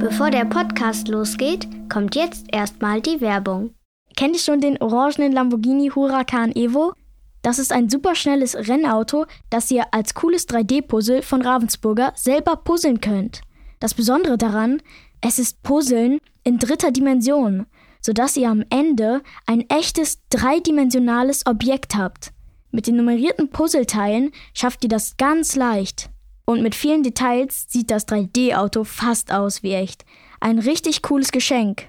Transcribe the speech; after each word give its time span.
Bevor 0.00 0.30
der 0.30 0.46
Podcast 0.46 1.08
losgeht, 1.08 1.68
kommt 1.90 2.16
jetzt 2.16 2.46
erstmal 2.50 3.02
die 3.02 3.20
Werbung. 3.20 3.74
Kennt 4.16 4.34
ihr 4.34 4.40
schon 4.40 4.62
den 4.62 4.80
orangenen 4.80 5.30
Lamborghini 5.30 5.90
Huracan 5.94 6.52
Evo? 6.52 6.94
Das 7.42 7.58
ist 7.58 7.70
ein 7.70 7.90
superschnelles 7.90 8.56
Rennauto, 8.56 9.26
das 9.50 9.70
ihr 9.70 9.84
als 9.92 10.14
cooles 10.14 10.48
3D-Puzzle 10.48 11.20
von 11.20 11.42
Ravensburger 11.42 12.14
selber 12.16 12.56
puzzeln 12.56 13.02
könnt. 13.02 13.42
Das 13.78 13.92
Besondere 13.92 14.38
daran, 14.38 14.82
es 15.20 15.38
ist 15.38 15.62
Puzzeln 15.62 16.18
in 16.44 16.58
dritter 16.58 16.92
Dimension, 16.92 17.66
sodass 18.00 18.38
ihr 18.38 18.48
am 18.48 18.64
Ende 18.70 19.22
ein 19.44 19.68
echtes 19.68 20.22
dreidimensionales 20.30 21.44
Objekt 21.44 21.94
habt. 21.94 22.32
Mit 22.70 22.86
den 22.86 22.96
nummerierten 22.96 23.50
Puzzleteilen 23.50 24.32
schafft 24.54 24.82
ihr 24.82 24.88
das 24.88 25.18
ganz 25.18 25.56
leicht. 25.56 26.08
Und 26.50 26.62
mit 26.62 26.74
vielen 26.74 27.04
Details 27.04 27.66
sieht 27.68 27.92
das 27.92 28.08
3D-Auto 28.08 28.82
fast 28.82 29.32
aus 29.32 29.62
wie 29.62 29.72
echt. 29.72 30.04
Ein 30.40 30.58
richtig 30.58 31.00
cooles 31.00 31.30
Geschenk. 31.30 31.86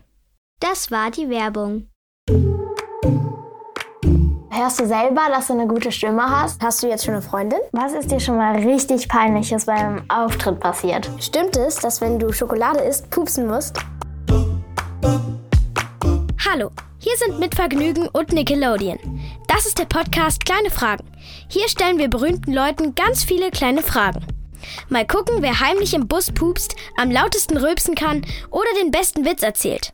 Das 0.60 0.92
war 0.92 1.10
die 1.10 1.30
Werbung. 1.30 1.88
Hörst 4.52 4.80
du 4.80 4.86
selber, 4.86 5.22
dass 5.30 5.48
du 5.48 5.54
eine 5.54 5.66
gute 5.66 5.92
Stimme 5.92 6.30
hast? 6.30 6.62
Hast 6.62 6.84
du 6.84 6.88
jetzt 6.88 7.04
schon 7.04 7.16
eine 7.16 7.24
Freundin? 7.24 7.58
Was 7.72 7.94
ist 7.94 8.12
dir 8.12 8.20
schon 8.20 8.38
mal 8.38 8.56
richtig 8.56 9.10
peinliches 9.10 9.66
beim 9.66 10.04
Auftritt 10.10 10.60
passiert? 10.60 11.10
Stimmt 11.20 11.58
es, 11.58 11.78
dass 11.78 12.00
wenn 12.00 12.20
du 12.20 12.32
Schokolade 12.32 12.82
isst, 12.82 13.10
pupsen 13.10 13.48
musst? 13.48 13.80
Hallo, 16.48 16.70
hier 17.00 17.18
sind 17.18 17.40
mit 17.40 17.56
Vergnügen 17.56 18.08
und 18.10 18.32
Nickelodeon. 18.32 19.00
Das 19.48 19.66
ist 19.66 19.80
der 19.80 19.86
Podcast 19.86 20.46
Kleine 20.46 20.70
Fragen. 20.70 21.10
Hier 21.48 21.68
stellen 21.68 21.98
wir 21.98 22.10
berühmten 22.10 22.54
Leuten 22.54 22.94
ganz 22.94 23.24
viele 23.24 23.50
kleine 23.50 23.82
Fragen. 23.82 24.24
Mal 24.90 25.06
gucken, 25.06 25.42
wer 25.42 25.60
heimlich 25.60 25.94
im 25.94 26.08
Bus 26.08 26.32
pupst, 26.32 26.76
am 26.98 27.12
lautesten 27.12 27.58
rülpsen 27.58 27.96
kann 27.96 28.26
oder 28.50 28.70
den 28.82 28.92
besten 28.92 29.26
Witz 29.26 29.44
erzählt. 29.44 29.94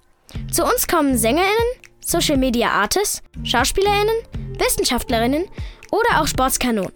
Zu 0.52 0.64
uns 0.64 0.88
kommen 0.88 1.18
SängerInnen, 1.18 1.54
Social 2.02 2.38
Media 2.38 2.70
Artists, 2.70 3.22
SchauspielerInnen, 3.44 4.16
WissenschaftlerInnen 4.58 5.46
oder 5.92 6.22
auch 6.22 6.28
Sportskanonen. 6.28 6.94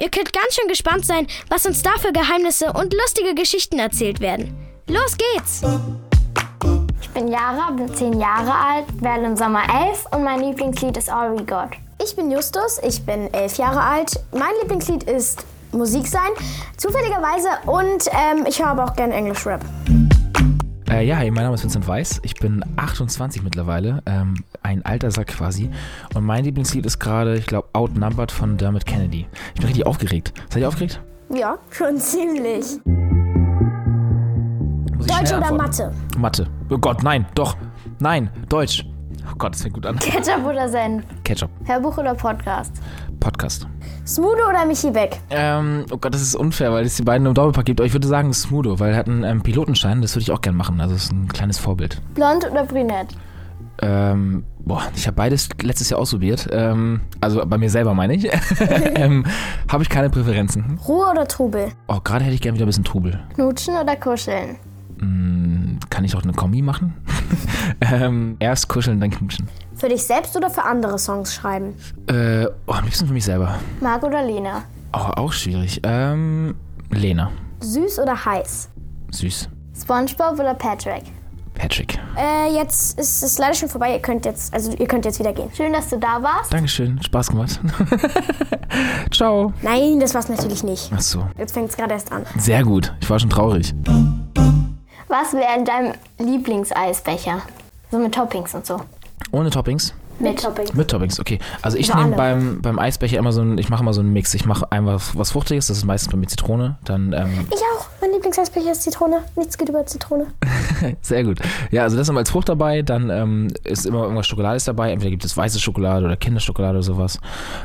Ihr 0.00 0.10
könnt 0.10 0.32
ganz 0.32 0.54
schön 0.54 0.68
gespannt 0.68 1.06
sein, 1.06 1.26
was 1.48 1.66
uns 1.66 1.82
da 1.82 1.92
für 1.98 2.12
Geheimnisse 2.12 2.72
und 2.72 2.92
lustige 2.92 3.34
Geschichten 3.34 3.78
erzählt 3.78 4.20
werden. 4.20 4.56
Los 4.88 5.16
geht's! 5.16 5.62
Ich 7.00 7.10
bin 7.10 7.28
Jara, 7.28 7.70
bin 7.70 7.94
zehn 7.94 8.18
Jahre 8.18 8.52
alt, 8.52 8.86
werde 9.00 9.26
im 9.26 9.36
Sommer 9.36 9.62
elf 9.62 10.04
und 10.10 10.24
mein 10.24 10.40
Lieblingslied 10.40 10.96
ist 10.96 11.08
All 11.08 11.38
We 11.38 11.44
Got. 11.44 11.78
Ich 12.02 12.16
bin 12.16 12.30
Justus, 12.30 12.80
ich 12.82 13.04
bin 13.06 13.32
elf 13.32 13.56
Jahre 13.56 13.80
alt. 13.80 14.18
Mein 14.32 14.52
Lieblingslied 14.60 15.04
ist 15.04 15.44
Musik 15.74 16.06
sein, 16.06 16.30
zufälligerweise. 16.76 17.48
Und 17.66 18.08
ähm, 18.08 18.46
ich 18.48 18.60
höre 18.60 18.68
aber 18.68 18.84
auch 18.84 18.94
gerne 18.94 19.14
Englisch 19.14 19.44
Rap. 19.46 19.64
Äh, 20.90 21.06
ja, 21.06 21.16
hi, 21.16 21.30
mein 21.30 21.44
Name 21.44 21.54
ist 21.54 21.64
Vincent 21.64 21.88
Weiss. 21.88 22.20
Ich 22.22 22.34
bin 22.36 22.64
28 22.76 23.42
mittlerweile, 23.42 24.02
ähm, 24.06 24.44
ein 24.62 24.84
alter 24.84 25.10
Sack 25.10 25.28
quasi. 25.28 25.70
Und 26.14 26.24
mein 26.24 26.44
Lieblingslied 26.44 26.86
ist 26.86 27.00
gerade, 27.00 27.36
ich 27.36 27.46
glaube, 27.46 27.68
Outnumbered 27.72 28.30
von 28.30 28.56
Dermot 28.56 28.86
Kennedy. 28.86 29.26
Ich 29.54 29.60
bin 29.60 29.66
richtig 29.66 29.86
aufgeregt. 29.86 30.32
Seid 30.50 30.62
ihr 30.62 30.68
aufgeregt? 30.68 31.00
Ja, 31.30 31.58
schon 31.70 31.98
ziemlich. 31.98 32.78
Deutsch 35.06 35.32
oder? 35.32 35.52
Mathe? 35.52 35.92
Mathe. 36.16 36.46
Oh 36.70 36.78
Gott, 36.78 37.02
nein, 37.02 37.26
doch. 37.34 37.56
Nein, 37.98 38.30
Deutsch. 38.48 38.84
Oh 39.30 39.34
Gott, 39.38 39.54
das 39.54 39.62
fängt 39.62 39.74
gut 39.74 39.86
an. 39.86 39.98
Ketchup 39.98 40.44
oder 40.46 40.68
Senf? 40.68 41.04
Ketchup. 41.24 41.50
Hörbuch 41.64 41.98
oder 41.98 42.14
Podcast? 42.14 42.72
Podcast. 43.20 43.66
Smudo 44.06 44.48
oder 44.48 44.66
Michi 44.66 44.90
Beck? 44.90 45.18
Ähm, 45.30 45.86
oh 45.90 45.96
Gott, 45.96 46.14
das 46.14 46.22
ist 46.22 46.34
unfair, 46.34 46.72
weil 46.72 46.84
es 46.84 46.96
die 46.96 47.02
beiden 47.02 47.26
im 47.26 47.34
Doppelpack 47.34 47.64
gibt. 47.64 47.80
Aber 47.80 47.86
ich 47.86 47.92
würde 47.92 48.06
sagen 48.06 48.32
Smudo, 48.32 48.78
weil 48.80 48.92
er 48.92 48.96
hat 48.96 49.08
einen 49.08 49.24
ähm, 49.24 49.42
Pilotenschein. 49.42 50.02
Das 50.02 50.14
würde 50.14 50.22
ich 50.22 50.30
auch 50.30 50.40
gerne 50.40 50.58
machen. 50.58 50.80
Also, 50.80 50.94
das 50.94 51.04
ist 51.04 51.12
ein 51.12 51.28
kleines 51.28 51.58
Vorbild. 51.58 52.00
Blond 52.14 52.50
oder 52.50 52.64
brünett? 52.64 53.08
Ähm, 53.82 54.44
boah, 54.60 54.82
ich 54.94 55.06
habe 55.06 55.16
beides 55.16 55.48
letztes 55.60 55.90
Jahr 55.90 56.00
ausprobiert. 56.00 56.48
Ähm, 56.52 57.00
also 57.20 57.44
bei 57.44 57.58
mir 57.58 57.70
selber 57.70 57.94
meine 57.94 58.14
ich. 58.14 58.28
ähm, 58.94 59.26
habe 59.70 59.82
ich 59.82 59.88
keine 59.88 60.10
Präferenzen. 60.10 60.78
Ruhe 60.86 61.06
oder 61.10 61.26
Trubel? 61.26 61.72
Oh, 61.88 61.98
gerade 62.02 62.24
hätte 62.24 62.34
ich 62.34 62.40
gerne 62.40 62.56
wieder 62.56 62.66
ein 62.66 62.68
bisschen 62.68 62.84
Trubel. 62.84 63.20
Knutschen 63.34 63.74
oder 63.74 63.96
kuscheln? 63.96 64.56
Hm, 65.04 65.78
kann 65.90 66.04
ich 66.04 66.16
auch 66.16 66.22
eine 66.22 66.32
Kombi 66.32 66.62
machen? 66.62 66.94
ähm, 67.80 68.36
erst 68.38 68.68
kuscheln, 68.68 69.00
dann 69.00 69.10
knutschen. 69.10 69.48
Für 69.76 69.88
dich 69.88 70.02
selbst 70.04 70.36
oder 70.36 70.48
für 70.50 70.64
andere 70.64 70.98
Songs 70.98 71.34
schreiben? 71.34 71.74
Äh, 72.06 72.46
oh, 72.66 72.72
am 72.72 72.84
liebsten 72.84 73.06
für 73.06 73.12
mich 73.12 73.24
selber. 73.24 73.58
Marc 73.80 74.02
oder 74.02 74.22
Lena? 74.22 74.64
Oh, 74.92 75.10
auch 75.16 75.32
schwierig. 75.32 75.80
Ähm, 75.82 76.54
Lena. 76.90 77.30
Süß 77.60 77.98
oder 77.98 78.24
heiß? 78.24 78.70
Süß. 79.10 79.48
Spongebob 79.80 80.38
oder 80.38 80.54
Patrick? 80.54 81.02
Patrick. 81.54 81.98
Äh, 82.16 82.54
jetzt 82.54 82.98
ist 82.98 83.22
es 83.22 83.38
leider 83.38 83.54
schon 83.54 83.68
vorbei. 83.68 83.92
Ihr 83.92 84.00
könnt 84.00 84.24
jetzt, 84.24 84.52
also 84.54 84.72
ihr 84.72 84.86
könnt 84.86 85.04
jetzt 85.04 85.18
wieder 85.18 85.32
gehen. 85.32 85.50
Schön, 85.54 85.72
dass 85.72 85.88
du 85.88 85.98
da 85.98 86.22
warst. 86.22 86.52
Dankeschön, 86.52 87.00
Spaß 87.02 87.28
gemacht. 87.28 87.60
Ciao. 89.12 89.52
Nein, 89.62 90.00
das 90.00 90.14
war's 90.14 90.28
natürlich 90.28 90.64
nicht. 90.64 90.90
Ach 90.94 91.00
so, 91.00 91.26
Jetzt 91.38 91.52
fängt 91.52 91.70
es 91.70 91.76
gerade 91.76 91.92
erst 91.92 92.10
an. 92.10 92.24
sehr 92.38 92.64
gut. 92.64 92.92
Ich 93.00 93.08
war 93.08 93.18
schon 93.20 93.30
traurig. 93.30 93.72
Was 95.08 95.32
wäre 95.32 95.58
in 95.58 95.64
deinem 95.64 95.94
Lieblingseisbecher? 96.18 97.42
So 97.90 97.98
mit 97.98 98.14
Toppings 98.14 98.54
und 98.54 98.66
so. 98.66 98.80
Ohne 99.32 99.50
Toppings? 99.50 99.94
Mit 100.18 100.40
Toppings. 100.40 100.74
Mit 100.74 100.88
Toppings, 100.88 101.18
okay. 101.18 101.38
Also 101.60 101.76
ich 101.76 101.92
nehme 101.92 102.14
beim, 102.14 102.62
beim 102.62 102.78
Eisbecher 102.78 103.18
immer 103.18 103.32
so 103.32 103.42
ein, 103.42 103.58
ich 103.58 103.68
mache 103.68 103.82
immer 103.82 103.92
so 103.92 104.00
einen 104.00 104.12
Mix. 104.12 104.32
Ich 104.34 104.46
mache 104.46 104.70
einfach 104.70 105.02
was 105.14 105.32
Fruchtiges, 105.32 105.66
das 105.66 105.78
ist 105.78 105.84
meistens 105.84 106.12
bei 106.12 106.18
mir 106.18 106.26
Zitrone. 106.26 106.78
Dann, 106.84 107.12
ähm, 107.12 107.46
Ich 107.50 107.60
auch. 107.76 107.86
Mein 108.00 108.12
Lieblingseisbecher 108.12 108.72
ist 108.72 108.82
Zitrone. 108.82 109.24
Nichts 109.34 109.58
geht 109.58 109.68
über 109.68 109.84
Zitrone. 109.86 110.26
sehr 111.00 111.24
gut. 111.24 111.40
Ja, 111.70 111.82
also 111.82 111.96
das 111.96 112.08
immer 112.08 112.20
als 112.20 112.30
Frucht 112.30 112.48
dabei. 112.48 112.82
Dann 112.82 113.10
ähm, 113.10 113.48
ist 113.64 113.86
immer 113.86 114.02
irgendwas 114.02 114.26
Schokolades 114.26 114.64
dabei. 114.64 114.92
Entweder 114.92 115.10
gibt 115.10 115.24
es 115.24 115.36
weiße 115.36 115.58
Schokolade 115.58 116.04
oder 116.06 116.16
Kinderschokolade 116.16 116.74
oder 116.74 116.82
sowas. 116.82 117.18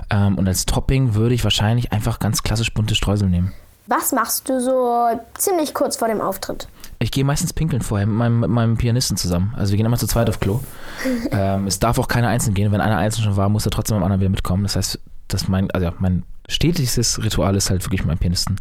Ähm, 0.09 0.37
und 0.37 0.47
als 0.47 0.65
Topping 0.65 1.13
würde 1.13 1.35
ich 1.35 1.43
wahrscheinlich 1.43 1.91
einfach 1.91 2.19
ganz 2.19 2.41
klassisch 2.41 2.73
bunte 2.73 2.95
Streusel 2.95 3.29
nehmen. 3.29 3.53
Was 3.89 4.11
machst 4.11 4.47
du 4.47 4.61
so 4.61 5.19
ziemlich 5.33 5.73
kurz 5.73 5.97
vor 5.97 6.07
dem 6.07 6.21
Auftritt? 6.21 6.67
Ich 6.99 7.09
gehe 7.09 7.23
meistens 7.23 7.53
pinkeln 7.53 7.81
vorher 7.81 8.05
mit 8.05 8.15
meinem, 8.15 8.39
mit 8.41 8.49
meinem 8.51 8.77
Pianisten 8.77 9.17
zusammen. 9.17 9.51
Also 9.57 9.71
wir 9.71 9.77
gehen 9.77 9.85
immer 9.87 9.97
zu 9.97 10.05
zweit 10.05 10.29
auf 10.29 10.39
Klo. 10.39 10.59
ähm, 11.31 11.65
es 11.65 11.79
darf 11.79 11.97
auch 11.97 12.07
keiner 12.07 12.27
einzeln 12.27 12.53
gehen. 12.53 12.71
Wenn 12.71 12.81
einer 12.81 12.97
einzeln 12.97 13.23
schon 13.23 13.35
war, 13.35 13.49
muss 13.49 13.65
er 13.65 13.71
trotzdem 13.71 13.97
am 13.97 14.03
anderen 14.03 14.21
wieder 14.21 14.29
mitkommen. 14.29 14.61
Das 14.61 14.75
heißt, 14.75 14.99
dass 15.27 15.47
mein, 15.47 15.71
also 15.71 15.87
ja, 15.87 15.93
mein 15.97 16.21
stetiges 16.47 17.23
Ritual 17.23 17.55
ist 17.55 17.71
halt 17.71 17.83
wirklich 17.83 18.01
mit 18.01 18.09
meinem 18.09 18.19
Pianisten 18.19 18.57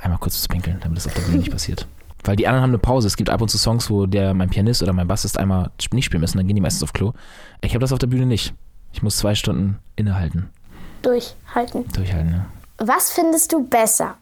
einmal 0.00 0.18
kurz 0.18 0.40
zu 0.40 0.48
pinkeln, 0.48 0.78
damit 0.80 0.96
das 0.96 1.06
auf 1.06 1.12
der 1.12 1.22
Bühne 1.22 1.38
nicht 1.38 1.50
passiert. 1.52 1.86
Weil 2.24 2.36
die 2.36 2.48
anderen 2.48 2.62
haben 2.62 2.70
eine 2.70 2.78
Pause. 2.78 3.06
Es 3.06 3.18
gibt 3.18 3.28
ab 3.28 3.42
und 3.42 3.50
zu 3.50 3.58
Songs, 3.58 3.90
wo 3.90 4.06
der 4.06 4.32
mein 4.32 4.48
Pianist 4.48 4.82
oder 4.82 4.94
mein 4.94 5.08
Bassist 5.08 5.36
einmal 5.36 5.70
nicht 5.92 6.06
spielen 6.06 6.22
müssen, 6.22 6.38
dann 6.38 6.46
gehen 6.46 6.56
die 6.56 6.62
meistens 6.62 6.82
auf 6.82 6.94
Klo. 6.94 7.12
Ich 7.60 7.74
habe 7.74 7.80
das 7.80 7.92
auf 7.92 7.98
der 7.98 8.06
Bühne 8.06 8.24
nicht. 8.24 8.54
Ich 8.92 9.02
muss 9.02 9.18
zwei 9.18 9.34
Stunden 9.34 9.78
innehalten, 9.96 10.48
Durchhalten. 11.02 11.86
durchhalten. 11.92 12.32
Ja. 12.32 12.46
Was 12.78 13.10
findest 13.12 13.52
du 13.52 13.66
besser? 13.66 14.16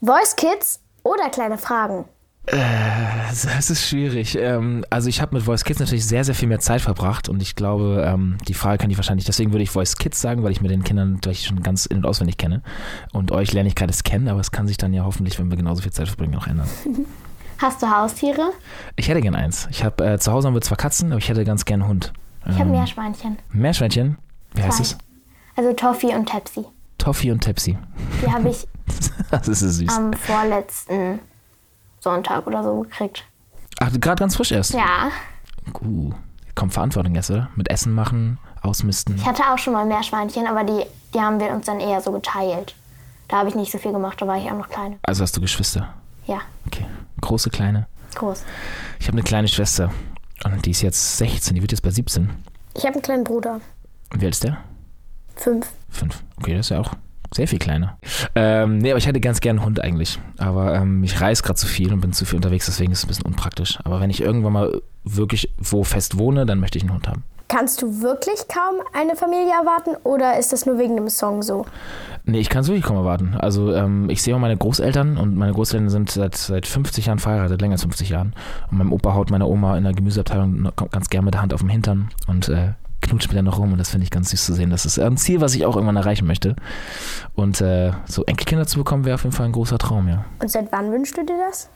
Voice 0.00 0.34
Kids 0.36 0.80
oder 1.02 1.28
kleine 1.30 1.58
Fragen? 1.58 2.04
Das 3.30 3.42
das 3.42 3.70
ist 3.70 3.86
schwierig. 3.88 4.36
Ähm, 4.36 4.84
also 4.90 5.08
ich 5.08 5.20
habe 5.20 5.36
mit 5.36 5.44
Voice 5.44 5.62
Kids 5.62 5.78
natürlich 5.78 6.04
sehr, 6.04 6.24
sehr 6.24 6.34
viel 6.34 6.48
mehr 6.48 6.58
Zeit 6.58 6.80
verbracht 6.80 7.28
und 7.28 7.40
ich 7.40 7.54
glaube, 7.54 8.04
ähm, 8.04 8.38
die 8.48 8.54
Frage 8.54 8.78
kann 8.78 8.90
ich 8.90 8.96
wahrscheinlich, 8.96 9.24
deswegen 9.24 9.52
würde 9.52 9.62
ich 9.62 9.70
Voice 9.70 9.96
Kids 9.96 10.20
sagen, 10.20 10.42
weil 10.42 10.50
ich 10.50 10.60
mit 10.60 10.72
den 10.72 10.82
Kindern 10.82 11.12
natürlich 11.12 11.44
schon 11.46 11.62
ganz 11.62 11.86
in- 11.86 11.98
und 11.98 12.06
auswendig 12.06 12.38
kenne. 12.38 12.62
Und 13.12 13.30
euch 13.30 13.52
lerne 13.52 13.68
ich 13.68 13.76
gerade 13.76 13.92
das 13.92 14.02
kennen, 14.02 14.26
aber 14.26 14.40
es 14.40 14.50
kann 14.50 14.66
sich 14.66 14.78
dann 14.78 14.92
ja 14.92 15.04
hoffentlich, 15.04 15.38
wenn 15.38 15.48
wir 15.48 15.56
genauso 15.56 15.82
viel 15.82 15.92
Zeit 15.92 16.08
verbringen, 16.08 16.34
auch 16.36 16.48
ändern. 16.48 16.66
Hast 17.58 17.80
du 17.82 17.88
Haustiere? 17.88 18.50
Ich 18.96 19.08
hätte 19.08 19.20
gern 19.20 19.36
eins. 19.36 19.68
Ich 19.70 19.84
habe 19.84 20.04
äh, 20.04 20.18
zu 20.18 20.32
Hause 20.32 20.48
haben 20.48 20.54
wir 20.54 20.60
zwar 20.62 20.76
Katzen, 20.78 21.12
aber 21.12 21.18
ich 21.18 21.28
hätte 21.28 21.44
ganz 21.44 21.64
gern 21.64 21.82
einen 21.82 21.88
Hund. 21.90 22.12
Ich 22.46 22.54
habe 22.54 22.62
Ähm, 22.64 22.70
Meerschweinchen. 22.72 23.38
Meerschweinchen. 23.52 24.18
Wie 24.54 24.62
heißt 24.64 24.78
Zwei. 24.78 24.82
es? 24.82 24.98
Also 25.56 25.72
Toffee 25.74 26.14
und 26.16 26.26
Tepsi. 26.26 26.64
Toffee 27.00 27.30
und 27.32 27.40
Tepsi. 27.40 27.76
Die 28.22 28.30
habe 28.32 28.50
ich 28.50 28.66
Das 29.30 29.48
ist 29.48 29.60
süß. 29.60 29.96
am 29.96 30.12
vorletzten 30.12 31.18
Sonntag 32.00 32.46
oder 32.46 32.62
so 32.62 32.80
gekriegt. 32.82 33.24
Ach, 33.80 33.90
gerade 34.00 34.20
ganz 34.20 34.36
frisch 34.36 34.52
erst. 34.52 34.72
Ja, 34.74 35.10
Uh, 35.82 36.12
kommt 36.54 36.72
Verantwortung 36.72 37.14
jetzt, 37.14 37.30
oder? 37.30 37.48
Mit 37.54 37.70
Essen 37.70 37.92
machen, 37.94 38.38
ausmisten. 38.62 39.14
ich 39.16 39.24
hatte 39.26 39.42
auch 39.52 39.58
schon 39.58 39.72
mal 39.74 39.84
Meerschweinchen, 39.86 40.46
aber 40.46 40.64
die, 40.64 40.84
die 41.14 41.20
haben 41.20 41.38
wir 41.38 41.50
uns 41.50 41.66
dann 41.66 41.80
eher 41.80 42.00
so 42.00 42.10
geteilt. 42.12 42.74
Da 43.28 43.38
habe 43.38 43.48
ich 43.50 43.54
nicht 43.54 43.70
so 43.70 43.78
viel 43.78 43.92
gemacht, 43.92 44.20
da 44.20 44.26
war 44.26 44.36
ich 44.36 44.50
auch 44.50 44.56
noch 44.56 44.68
kleine. 44.68 44.98
Also 45.02 45.22
hast 45.22 45.36
du 45.36 45.40
Geschwister. 45.40 45.94
Ja, 46.26 46.40
Okay. 46.66 46.86
Große, 47.20 47.50
kleine. 47.50 47.86
groß. 48.16 48.42
Ich 48.98 49.06
habe 49.06 49.16
eine 49.18 49.22
kleine 49.22 49.46
Schwester 49.48 49.90
und 50.44 50.64
die 50.66 50.70
ist 50.70 50.80
jetzt 50.82 51.18
16, 51.18 51.54
die 51.54 51.60
wird 51.62 51.70
jetzt 51.72 51.82
bei 51.82 51.90
17. 51.90 52.30
Ich 52.74 52.84
habe 52.84 52.94
einen 52.94 53.02
kleinen 53.02 53.24
Bruder. 53.24 53.60
Wie 54.14 54.24
alt 54.24 54.34
ist 54.34 54.42
der? 54.44 54.58
Fünf. 55.36 55.68
Fünf. 55.90 56.22
Okay, 56.38 56.56
das 56.56 56.66
ist 56.66 56.70
ja 56.70 56.80
auch 56.80 56.94
sehr 57.32 57.46
viel 57.46 57.58
kleiner. 57.58 57.98
Ähm, 58.34 58.78
nee, 58.78 58.90
aber 58.90 58.98
ich 58.98 59.06
hätte 59.06 59.20
ganz 59.20 59.40
gerne 59.40 59.60
einen 59.60 59.66
Hund 59.66 59.80
eigentlich. 59.80 60.18
Aber 60.38 60.74
ähm, 60.74 61.04
ich 61.04 61.20
reise 61.20 61.42
gerade 61.42 61.56
zu 61.56 61.66
viel 61.66 61.92
und 61.92 62.00
bin 62.00 62.12
zu 62.12 62.24
viel 62.24 62.36
unterwegs, 62.36 62.66
deswegen 62.66 62.92
ist 62.92 62.98
es 62.98 63.04
ein 63.04 63.08
bisschen 63.08 63.26
unpraktisch. 63.26 63.78
Aber 63.84 64.00
wenn 64.00 64.10
ich 64.10 64.20
irgendwann 64.20 64.52
mal 64.52 64.82
wirklich 65.04 65.52
wo 65.58 65.84
fest 65.84 66.18
wohne, 66.18 66.46
dann 66.46 66.58
möchte 66.58 66.78
ich 66.78 66.84
einen 66.84 66.94
Hund 66.94 67.08
haben. 67.08 67.24
Kannst 67.48 67.82
du 67.82 68.00
wirklich 68.00 68.46
kaum 68.46 68.76
eine 68.92 69.16
Familie 69.16 69.52
erwarten 69.52 69.96
oder 70.04 70.38
ist 70.38 70.52
das 70.52 70.66
nur 70.66 70.78
wegen 70.78 70.94
dem 70.94 71.08
Song 71.08 71.42
so? 71.42 71.66
Nee, 72.24 72.38
ich 72.38 72.48
kann 72.48 72.60
es 72.60 72.68
wirklich 72.68 72.84
kaum 72.84 72.96
erwarten. 72.96 73.34
Also 73.38 73.74
ähm, 73.74 74.08
ich 74.08 74.22
sehe 74.22 74.36
auch 74.36 74.38
meine 74.38 74.56
Großeltern 74.56 75.16
und 75.16 75.36
meine 75.36 75.52
Großeltern 75.52 75.88
sind 75.88 76.10
seit, 76.12 76.36
seit 76.36 76.66
50 76.66 77.06
Jahren 77.06 77.18
verheiratet, 77.18 77.60
länger 77.60 77.72
als 77.72 77.82
50 77.82 78.10
Jahren. 78.10 78.34
Und 78.70 78.78
mein 78.78 78.92
Opa 78.92 79.14
haut 79.14 79.30
meine 79.30 79.46
Oma 79.46 79.76
in 79.76 79.82
der 79.82 79.94
Gemüseabteilung 79.94 80.70
ganz 80.92 81.10
gern 81.10 81.24
mit 81.24 81.34
der 81.34 81.42
Hand 81.42 81.52
auf 81.52 81.60
dem 81.60 81.70
Hintern 81.70 82.10
und 82.28 82.48
äh, 82.48 82.74
knutscht 83.00 83.28
mir 83.28 83.36
dann 83.36 83.44
noch 83.46 83.58
rum 83.58 83.72
und 83.72 83.78
das 83.78 83.90
finde 83.90 84.04
ich 84.04 84.10
ganz 84.10 84.30
süß 84.30 84.44
zu 84.44 84.54
sehen. 84.54 84.70
Das 84.70 84.86
ist 84.86 84.98
ein 84.98 85.16
Ziel, 85.16 85.40
was 85.40 85.54
ich 85.54 85.64
auch 85.64 85.74
irgendwann 85.74 85.96
erreichen 85.96 86.26
möchte. 86.26 86.56
Und 87.34 87.60
äh, 87.60 87.92
so 88.06 88.24
Enkelkinder 88.24 88.66
zu 88.66 88.78
bekommen, 88.78 89.04
wäre 89.04 89.14
auf 89.14 89.24
jeden 89.24 89.34
Fall 89.34 89.46
ein 89.46 89.52
großer 89.52 89.78
Traum, 89.78 90.08
ja. 90.08 90.24
Und 90.40 90.50
seit 90.50 90.70
wann 90.72 90.92
wünschst 90.92 91.16
du 91.16 91.24
dir 91.24 91.38
das? 91.48 91.70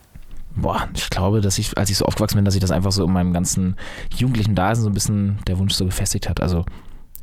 Boah, 0.55 0.87
ich 0.93 1.09
glaube, 1.09 1.41
dass 1.41 1.57
ich, 1.57 1.77
als 1.77 1.89
ich 1.89 1.97
so 1.97 2.05
aufgewachsen 2.05 2.37
bin, 2.37 2.45
dass 2.45 2.53
sich 2.53 2.61
das 2.61 2.71
einfach 2.71 2.91
so 2.91 3.03
in 3.03 3.11
meinem 3.11 3.33
ganzen 3.33 3.75
jugendlichen 4.15 4.55
Dasein 4.55 4.83
so 4.83 4.89
ein 4.89 4.93
bisschen 4.93 5.39
der 5.47 5.59
Wunsch 5.59 5.73
so 5.73 5.85
gefestigt 5.85 6.29
hat. 6.29 6.39
Also 6.41 6.63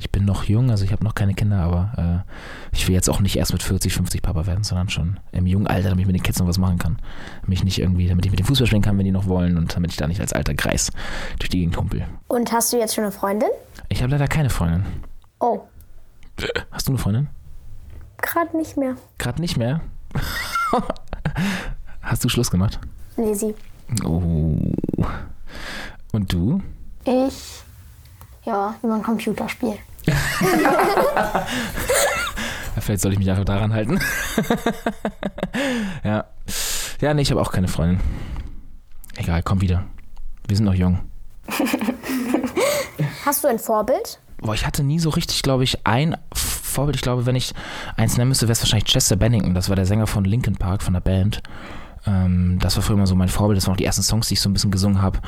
ich 0.03 0.11
bin 0.11 0.25
noch 0.25 0.43
jung, 0.43 0.69
also 0.69 0.83
ich 0.83 0.91
habe 0.91 1.01
noch 1.05 1.15
keine 1.15 1.33
Kinder, 1.33 1.59
aber 1.59 2.25
äh, 2.25 2.75
ich 2.75 2.85
will 2.89 2.93
jetzt 2.93 3.09
auch 3.09 3.21
nicht 3.21 3.37
erst 3.37 3.53
mit 3.53 3.63
40, 3.63 3.93
50 3.93 4.21
Papa 4.21 4.45
werden, 4.45 4.65
sondern 4.65 4.89
schon 4.89 5.17
im 5.31 5.47
jungen 5.47 5.65
Alter, 5.65 5.89
damit 5.89 6.01
ich 6.01 6.07
mit 6.07 6.15
den 6.17 6.23
Kids 6.23 6.39
noch 6.39 6.47
was 6.47 6.57
machen 6.57 6.77
kann. 6.77 6.99
Mich 7.47 7.63
nicht 7.63 7.79
irgendwie, 7.79 8.09
damit 8.09 8.25
ich 8.25 8.31
mit 8.31 8.37
dem 8.37 8.45
Fußball 8.45 8.67
spielen 8.67 8.81
kann, 8.81 8.97
wenn 8.97 9.05
die 9.05 9.13
noch 9.13 9.27
wollen 9.27 9.57
und 9.57 9.73
damit 9.73 9.91
ich 9.91 9.97
da 9.97 10.05
nicht 10.05 10.19
als 10.19 10.33
alter 10.33 10.55
Kreis 10.55 10.91
durch 11.39 11.49
die 11.49 11.59
Gegend 11.59 11.77
humpel. 11.77 12.05
Und 12.27 12.51
hast 12.51 12.73
du 12.73 12.77
jetzt 12.77 12.95
schon 12.95 13.05
eine 13.05 13.13
Freundin? 13.13 13.47
Ich 13.87 14.03
habe 14.03 14.11
leider 14.11 14.27
keine 14.27 14.49
Freundin. 14.49 14.83
Oh. 15.39 15.61
Hast 16.71 16.89
du 16.89 16.91
eine 16.91 16.99
Freundin? 16.99 17.29
Gerade 18.17 18.57
nicht 18.57 18.75
mehr. 18.75 18.97
Gerade 19.19 19.39
nicht 19.39 19.55
mehr? 19.55 19.79
Hast 22.01 22.25
du 22.25 22.29
Schluss 22.29 22.51
gemacht? 22.51 22.77
Nee, 23.15 23.33
sie. 23.33 23.55
Oh. 24.03 24.57
Und 26.11 26.33
du? 26.33 26.61
Ich, 27.05 27.63
ja, 28.43 28.75
über 28.83 28.95
ein 28.95 29.03
Computerspiel. 29.03 29.77
Vielleicht 32.79 33.01
soll 33.01 33.13
ich 33.13 33.19
mich 33.19 33.29
einfach 33.29 33.45
daran 33.45 33.73
halten. 33.73 33.99
ja. 36.03 36.25
Ja, 36.99 37.13
nee, 37.13 37.21
ich 37.21 37.31
habe 37.31 37.41
auch 37.41 37.51
keine 37.51 37.67
Freundin. 37.67 37.99
Egal, 39.15 39.43
komm 39.43 39.61
wieder. 39.61 39.85
Wir 40.47 40.57
sind 40.57 40.65
noch 40.65 40.73
jung. 40.73 40.99
Hast 43.25 43.43
du 43.43 43.47
ein 43.47 43.59
Vorbild? 43.59 44.19
Boah, 44.41 44.53
ich 44.53 44.65
hatte 44.65 44.83
nie 44.83 44.99
so 44.99 45.09
richtig, 45.09 45.41
glaube 45.43 45.63
ich, 45.63 45.85
ein 45.85 46.17
Vorbild. 46.33 46.97
Ich 46.97 47.01
glaube, 47.01 47.25
wenn 47.25 47.35
ich 47.35 47.53
eins 47.95 48.17
nennen 48.17 48.29
müsste, 48.29 48.47
wäre 48.47 48.53
es 48.53 48.61
wahrscheinlich 48.61 48.91
Chester 48.91 49.15
Bennington. 49.15 49.53
Das 49.53 49.69
war 49.69 49.75
der 49.75 49.85
Sänger 49.85 50.07
von 50.07 50.25
Linkin 50.25 50.55
Park, 50.57 50.83
von 50.83 50.93
der 50.93 51.01
Band. 51.01 51.41
Ähm, 52.05 52.57
das 52.59 52.75
war 52.75 52.83
früher 52.83 52.97
immer 52.97 53.07
so 53.07 53.15
mein 53.15 53.29
Vorbild. 53.29 53.57
Das 53.57 53.67
waren 53.67 53.73
auch 53.73 53.77
die 53.77 53.85
ersten 53.85 54.03
Songs, 54.03 54.27
die 54.27 54.33
ich 54.33 54.41
so 54.41 54.49
ein 54.49 54.53
bisschen 54.53 54.71
gesungen 54.71 55.01
habe. 55.01 55.19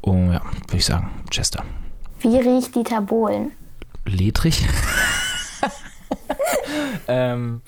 Und 0.00 0.32
ja, 0.32 0.42
würde 0.42 0.76
ich 0.76 0.84
sagen, 0.84 1.10
Chester. 1.30 1.64
Wie 2.20 2.36
riecht 2.36 2.74
Dieter 2.74 3.00
Bohlen? 3.00 3.52
Ledrig? 4.08 4.66
ähm, 7.08 7.62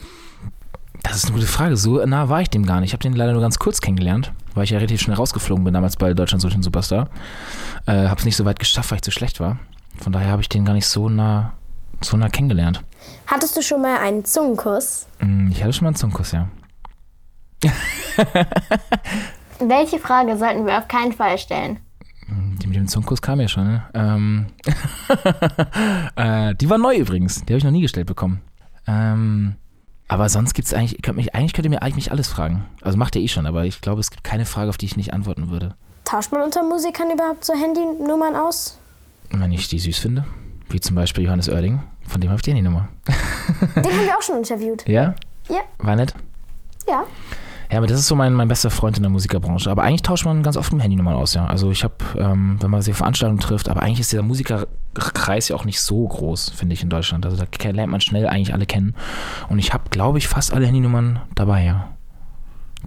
das 1.03 1.17
ist 1.17 1.27
eine 1.27 1.35
gute 1.35 1.47
Frage. 1.47 1.77
So 1.77 2.05
nah 2.05 2.29
war 2.29 2.43
ich 2.43 2.51
dem 2.51 2.67
gar 2.67 2.81
nicht. 2.81 2.91
Ich 2.91 2.93
habe 2.93 3.03
den 3.03 3.15
leider 3.15 3.33
nur 3.33 3.43
ganz 3.43 3.59
kurz 3.59 3.81
kennengelernt, 3.81 4.33
weil 4.55 4.65
ich 4.65 4.71
ja 4.71 4.79
relativ 4.79 5.01
schnell 5.01 5.17
rausgeflogen 5.17 5.65
bin 5.65 5.75
damals 5.75 5.97
bei 5.97 6.13
Deutschland 6.15 6.43
durch 6.43 6.55
den 6.55 6.63
Superstar. 6.63 7.09
Äh, 7.87 8.09
habe 8.09 8.19
es 8.19 8.25
nicht 8.25 8.37
so 8.37 8.45
weit 8.45 8.59
geschafft, 8.59 8.91
weil 8.91 8.97
ich 8.97 9.03
zu 9.03 9.11
schlecht 9.11 9.41
war. 9.41 9.59
Von 9.99 10.13
daher 10.13 10.31
habe 10.31 10.43
ich 10.43 10.49
den 10.49 10.65
gar 10.65 10.75
nicht 10.75 10.87
so 10.87 11.09
nah, 11.09 11.53
so 12.01 12.17
nah 12.17 12.29
kennengelernt. 12.29 12.83
Hattest 13.27 13.57
du 13.57 13.63
schon 13.63 13.83
mal 13.83 13.99
einen 13.99 14.25
Zungenkuss? 14.25 15.07
Mm, 15.21 15.51
Ich 15.51 15.63
hatte 15.63 15.73
schon 15.73 15.85
mal 15.85 15.89
einen 15.91 15.97
Zungenkuss, 15.97 16.33
ja. 16.33 16.49
Welche 19.59 19.99
Frage 19.99 20.37
sollten 20.39 20.67
wir 20.67 20.79
auf 20.79 20.89
keinen 20.89 21.13
Fall 21.13 21.37
stellen? 21.39 21.81
Die 22.71 22.79
mit 22.79 22.87
dem 22.87 22.89
Zungenkuss 22.89 23.21
kam 23.21 23.41
ja 23.41 23.49
schon, 23.49 23.65
ne? 23.65 23.83
Ähm, 23.95 24.47
äh, 26.15 26.55
die 26.55 26.71
war 26.71 26.79
neu 26.79 26.95
übrigens. 26.95 27.45
Die 27.45 27.53
habe 27.53 27.59
ich 27.59 27.65
noch 27.65 27.73
nie 27.73 27.81
gestellt 27.81 28.07
bekommen. 28.07 28.43
Ähm, 28.87 29.57
aber 30.07 30.29
sonst 30.29 30.55
gibt 30.55 30.69
es 30.69 30.75
eigentlich, 30.75 31.03
könnt 31.03 31.17
mich, 31.17 31.35
eigentlich 31.35 31.53
könnt 31.53 31.67
ihr 31.67 31.71
mir 31.71 31.83
eigentlich 31.83 32.13
alles 32.13 32.29
fragen. 32.29 32.65
Also 32.81 32.97
macht 32.97 33.17
ihr 33.17 33.23
eh 33.23 33.29
schon, 33.29 33.47
aber 33.47 33.65
ich 33.65 33.81
glaube, 33.81 34.01
es 34.01 34.11
gibt 34.11 34.23
keine 34.23 34.45
Frage, 34.45 34.69
auf 34.69 34.79
die 34.79 34.87
ich 34.87 34.97
nicht 34.97 35.13
antworten 35.13 35.51
würde. 35.51 35.75
Tauscht 36.05 36.31
man 36.31 36.43
unter 36.43 36.63
Musikern 36.63 37.11
überhaupt 37.11 37.45
so 37.45 37.55
Handynummern 37.55 38.37
aus? 38.37 38.79
Wenn 39.31 39.51
ich 39.51 39.69
die 39.69 39.81
süß 39.81 39.99
finde. 39.99 40.25
Wie 40.69 40.79
zum 40.79 40.95
Beispiel 40.95 41.25
Johannes 41.25 41.49
Oerding. 41.49 41.83
Von 42.07 42.21
dem 42.21 42.31
habe 42.31 42.39
ich 42.39 42.43
die 42.43 42.63
Nummer. 42.63 42.89
Den 43.75 43.85
haben 43.85 44.05
wir 44.05 44.17
auch 44.17 44.23
schon 44.23 44.37
interviewt. 44.37 44.85
Ja? 44.89 45.17
Ja. 45.49 45.63
War 45.79 45.97
nett? 45.97 46.15
Ja. 46.89 47.05
Ja, 47.71 47.79
aber 47.79 47.87
das 47.87 48.01
ist 48.01 48.09
so 48.09 48.17
mein, 48.17 48.35
mein 48.35 48.49
bester 48.49 48.71
Freund 48.71 48.97
in 48.97 49.05
der 49.05 49.11
Musikerbranche. 49.11 49.71
Aber 49.71 49.83
eigentlich 49.83 50.03
tauscht 50.03 50.25
man 50.25 50.43
ganz 50.43 50.57
oft 50.57 50.73
mit 50.73 50.83
Handynummern 50.83 51.15
aus, 51.15 51.35
ja. 51.35 51.47
Also 51.47 51.71
ich 51.71 51.85
habe, 51.85 51.95
ähm, 52.17 52.57
wenn 52.61 52.71
man 52.71 52.83
sich 52.83 52.93
auf 52.93 52.99
Veranstaltungen 52.99 53.41
trifft, 53.41 53.69
aber 53.69 53.83
eigentlich 53.83 54.01
ist 54.01 54.11
dieser 54.11 54.25
Musikerkreis 54.25 55.49
ja 55.49 55.57
auch 55.57 55.65
nicht 55.65 55.81
so 55.81 56.07
groß, 56.09 56.51
finde 56.51 56.75
ich, 56.75 56.83
in 56.83 56.91
Deutschland. 56.91 57.25
Also 57.25 57.37
da 57.37 57.71
lernt 57.71 57.93
man 57.93 58.01
schnell 58.01 58.27
eigentlich 58.27 58.53
alle 58.53 58.67
kennen. 58.67 58.97
Und 59.49 59.61
ich 59.61 59.73
habe, 59.73 59.85
glaube 59.91 60.19
ich, 60.19 60.27
fast 60.27 60.53
alle 60.53 60.67
Handynummern 60.67 61.21
dabei, 61.37 61.65
ja. 61.65 61.91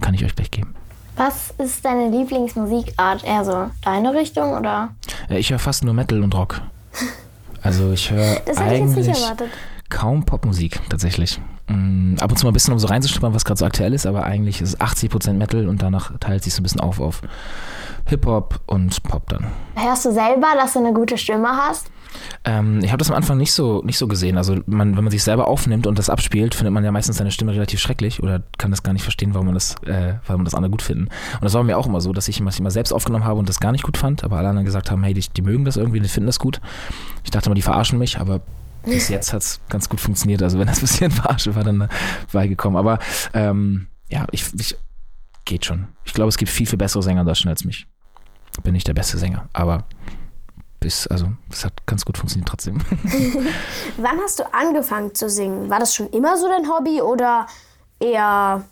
Kann 0.02 0.12
ich 0.12 0.24
euch 0.24 0.34
gleich 0.34 0.50
geben. 0.50 0.74
Was 1.16 1.52
ist 1.58 1.84
deine 1.84 2.10
Lieblingsmusikart? 2.10 3.24
Eher 3.24 3.44
so 3.44 3.70
deine 3.82 4.12
Richtung 4.12 4.52
oder? 4.52 4.90
Äh, 5.30 5.38
ich 5.38 5.50
höre 5.50 5.58
fast 5.58 5.84
nur 5.84 5.94
Metal 5.94 6.22
und 6.22 6.34
Rock. 6.34 6.60
Also 7.62 7.92
ich 7.92 8.10
höre 8.10 8.42
eigentlich 8.56 9.08
kaum 9.88 10.24
Popmusik 10.24 10.80
tatsächlich. 10.90 11.40
Mm, 11.68 12.16
ab 12.20 12.30
und 12.30 12.36
zu 12.36 12.44
mal 12.44 12.50
ein 12.50 12.54
bisschen, 12.54 12.72
um 12.72 12.78
so 12.78 12.88
reinzuschnuppern, 12.88 13.34
was 13.34 13.44
gerade 13.44 13.58
so 13.58 13.64
aktuell 13.64 13.94
ist, 13.94 14.06
aber 14.06 14.24
eigentlich 14.24 14.60
ist 14.60 14.74
es 14.74 14.80
80% 14.80 15.32
Metal 15.32 15.68
und 15.68 15.82
danach 15.82 16.12
teilt 16.18 16.44
sich 16.44 16.54
so 16.54 16.60
ein 16.60 16.62
bisschen 16.62 16.80
auf 16.80 17.00
auf 17.00 17.22
Hip-Hop 18.06 18.60
und 18.66 19.02
Pop 19.02 19.28
dann. 19.28 19.46
Hörst 19.74 20.04
du 20.04 20.12
selber, 20.12 20.48
dass 20.56 20.74
du 20.74 20.80
eine 20.80 20.92
gute 20.92 21.16
Stimme 21.16 21.48
hast? 21.48 21.90
Ähm, 22.44 22.80
ich 22.82 22.90
habe 22.90 22.98
das 22.98 23.10
am 23.10 23.16
Anfang 23.16 23.38
nicht 23.38 23.52
so, 23.52 23.82
nicht 23.82 23.98
so 23.98 24.06
gesehen. 24.06 24.36
Also 24.36 24.58
man, 24.66 24.96
wenn 24.96 25.04
man 25.04 25.10
sich 25.10 25.22
selber 25.22 25.48
aufnimmt 25.48 25.86
und 25.86 25.98
das 25.98 26.10
abspielt, 26.10 26.54
findet 26.54 26.72
man 26.72 26.84
ja 26.84 26.92
meistens 26.92 27.16
seine 27.16 27.30
Stimme 27.30 27.52
relativ 27.52 27.80
schrecklich 27.80 28.22
oder 28.22 28.42
kann 28.58 28.70
das 28.70 28.82
gar 28.82 28.92
nicht 28.92 29.02
verstehen, 29.02 29.34
warum 29.34 29.46
man 29.46 29.54
das, 29.54 29.76
äh, 29.86 30.14
warum 30.26 30.44
das 30.44 30.54
andere 30.54 30.70
gut 30.70 30.82
finden. 30.82 31.04
Und 31.04 31.42
das 31.44 31.54
war 31.54 31.62
mir 31.62 31.78
auch 31.78 31.86
immer 31.86 32.00
so, 32.00 32.12
dass 32.12 32.28
ich 32.28 32.40
immer, 32.40 32.50
immer 32.56 32.70
selbst 32.70 32.92
aufgenommen 32.92 33.24
habe 33.24 33.38
und 33.38 33.48
das 33.48 33.60
gar 33.60 33.72
nicht 33.72 33.84
gut 33.84 33.96
fand, 33.96 34.24
aber 34.24 34.36
alle 34.36 34.48
anderen 34.48 34.66
gesagt 34.66 34.90
haben, 34.90 35.02
hey, 35.02 35.14
die, 35.14 35.24
die 35.28 35.42
mögen 35.42 35.64
das 35.64 35.76
irgendwie, 35.76 36.00
die 36.00 36.08
finden 36.08 36.26
das 36.26 36.38
gut. 36.38 36.60
Ich 37.24 37.30
dachte 37.30 37.46
immer, 37.46 37.54
die 37.54 37.62
verarschen 37.62 37.98
mich, 37.98 38.18
aber 38.20 38.40
bis 38.84 39.08
jetzt 39.08 39.32
hat 39.32 39.42
es 39.42 39.60
ganz 39.68 39.88
gut 39.88 40.00
funktioniert. 40.00 40.42
Also 40.42 40.58
wenn 40.58 40.66
das 40.66 40.78
ein 40.78 40.82
bisschen 40.82 41.10
Verarsche 41.10 41.54
war, 41.54 41.64
dann 41.64 41.88
beigekommen. 42.32 42.78
Aber 42.78 42.98
ähm, 43.32 43.88
ja, 44.08 44.26
ich, 44.30 44.44
ich 44.58 44.76
geht 45.44 45.64
schon. 45.64 45.88
Ich 46.04 46.14
glaube, 46.14 46.28
es 46.28 46.38
gibt 46.38 46.50
viel, 46.50 46.66
viel 46.66 46.78
bessere 46.78 47.02
Sänger 47.02 47.22
in 47.22 47.26
Deutschland 47.26 47.50
als 47.50 47.64
mich. 47.64 47.86
Bin 48.62 48.72
nicht 48.72 48.86
der 48.86 48.94
beste 48.94 49.18
Sänger, 49.18 49.48
aber 49.52 49.84
bis, 50.80 51.06
also, 51.06 51.32
das 51.48 51.64
hat 51.64 51.86
ganz 51.86 52.04
gut 52.04 52.18
funktioniert 52.18 52.48
trotzdem. 52.48 52.78
Wann 53.96 54.18
hast 54.22 54.38
du 54.38 54.54
angefangen 54.54 55.14
zu 55.14 55.28
singen? 55.28 55.70
War 55.70 55.80
das 55.80 55.94
schon 55.94 56.08
immer 56.10 56.36
so 56.36 56.46
dein 56.46 56.68
Hobby 56.68 57.00
oder 57.00 57.46
eher 57.98 58.62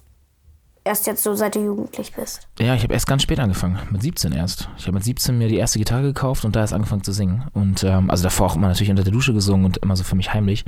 erst 0.85 1.07
jetzt 1.07 1.23
so, 1.23 1.35
seit 1.35 1.55
du 1.55 1.65
jugendlich 1.65 2.13
bist? 2.15 2.49
Ja, 2.59 2.75
ich 2.75 2.83
habe 2.83 2.93
erst 2.93 3.07
ganz 3.07 3.23
spät 3.23 3.41
angefangen, 3.41 3.79
mit 3.91 4.03
17 4.03 4.33
erst. 4.33 4.69
Ich 4.77 4.85
habe 4.85 4.95
mit 4.95 5.05
17 5.05 5.37
mir 5.37 5.49
die 5.49 5.57
erste 5.57 5.79
Gitarre 5.79 6.03
gekauft 6.03 6.45
und 6.45 6.57
da 6.57 6.61
erst 6.61 6.73
angefangen 6.73 7.05
zu 7.05 7.13
singen. 7.13 7.45
Und 7.53 7.85
ähm, 7.85 8.11
also 8.11 8.25
davor 8.25 8.47
auch 8.47 8.57
immer 8.57 8.69
natürlich 8.69 8.91
unter 8.91 9.05
der 9.05 9.13
Dusche 9.13 9.33
gesungen 9.33 9.67
und 9.67 9.79
immer 9.79 9.97
so 9.97 10.05
für 10.05 10.17
mich 10.17 10.33
heimlich. 10.33 10.65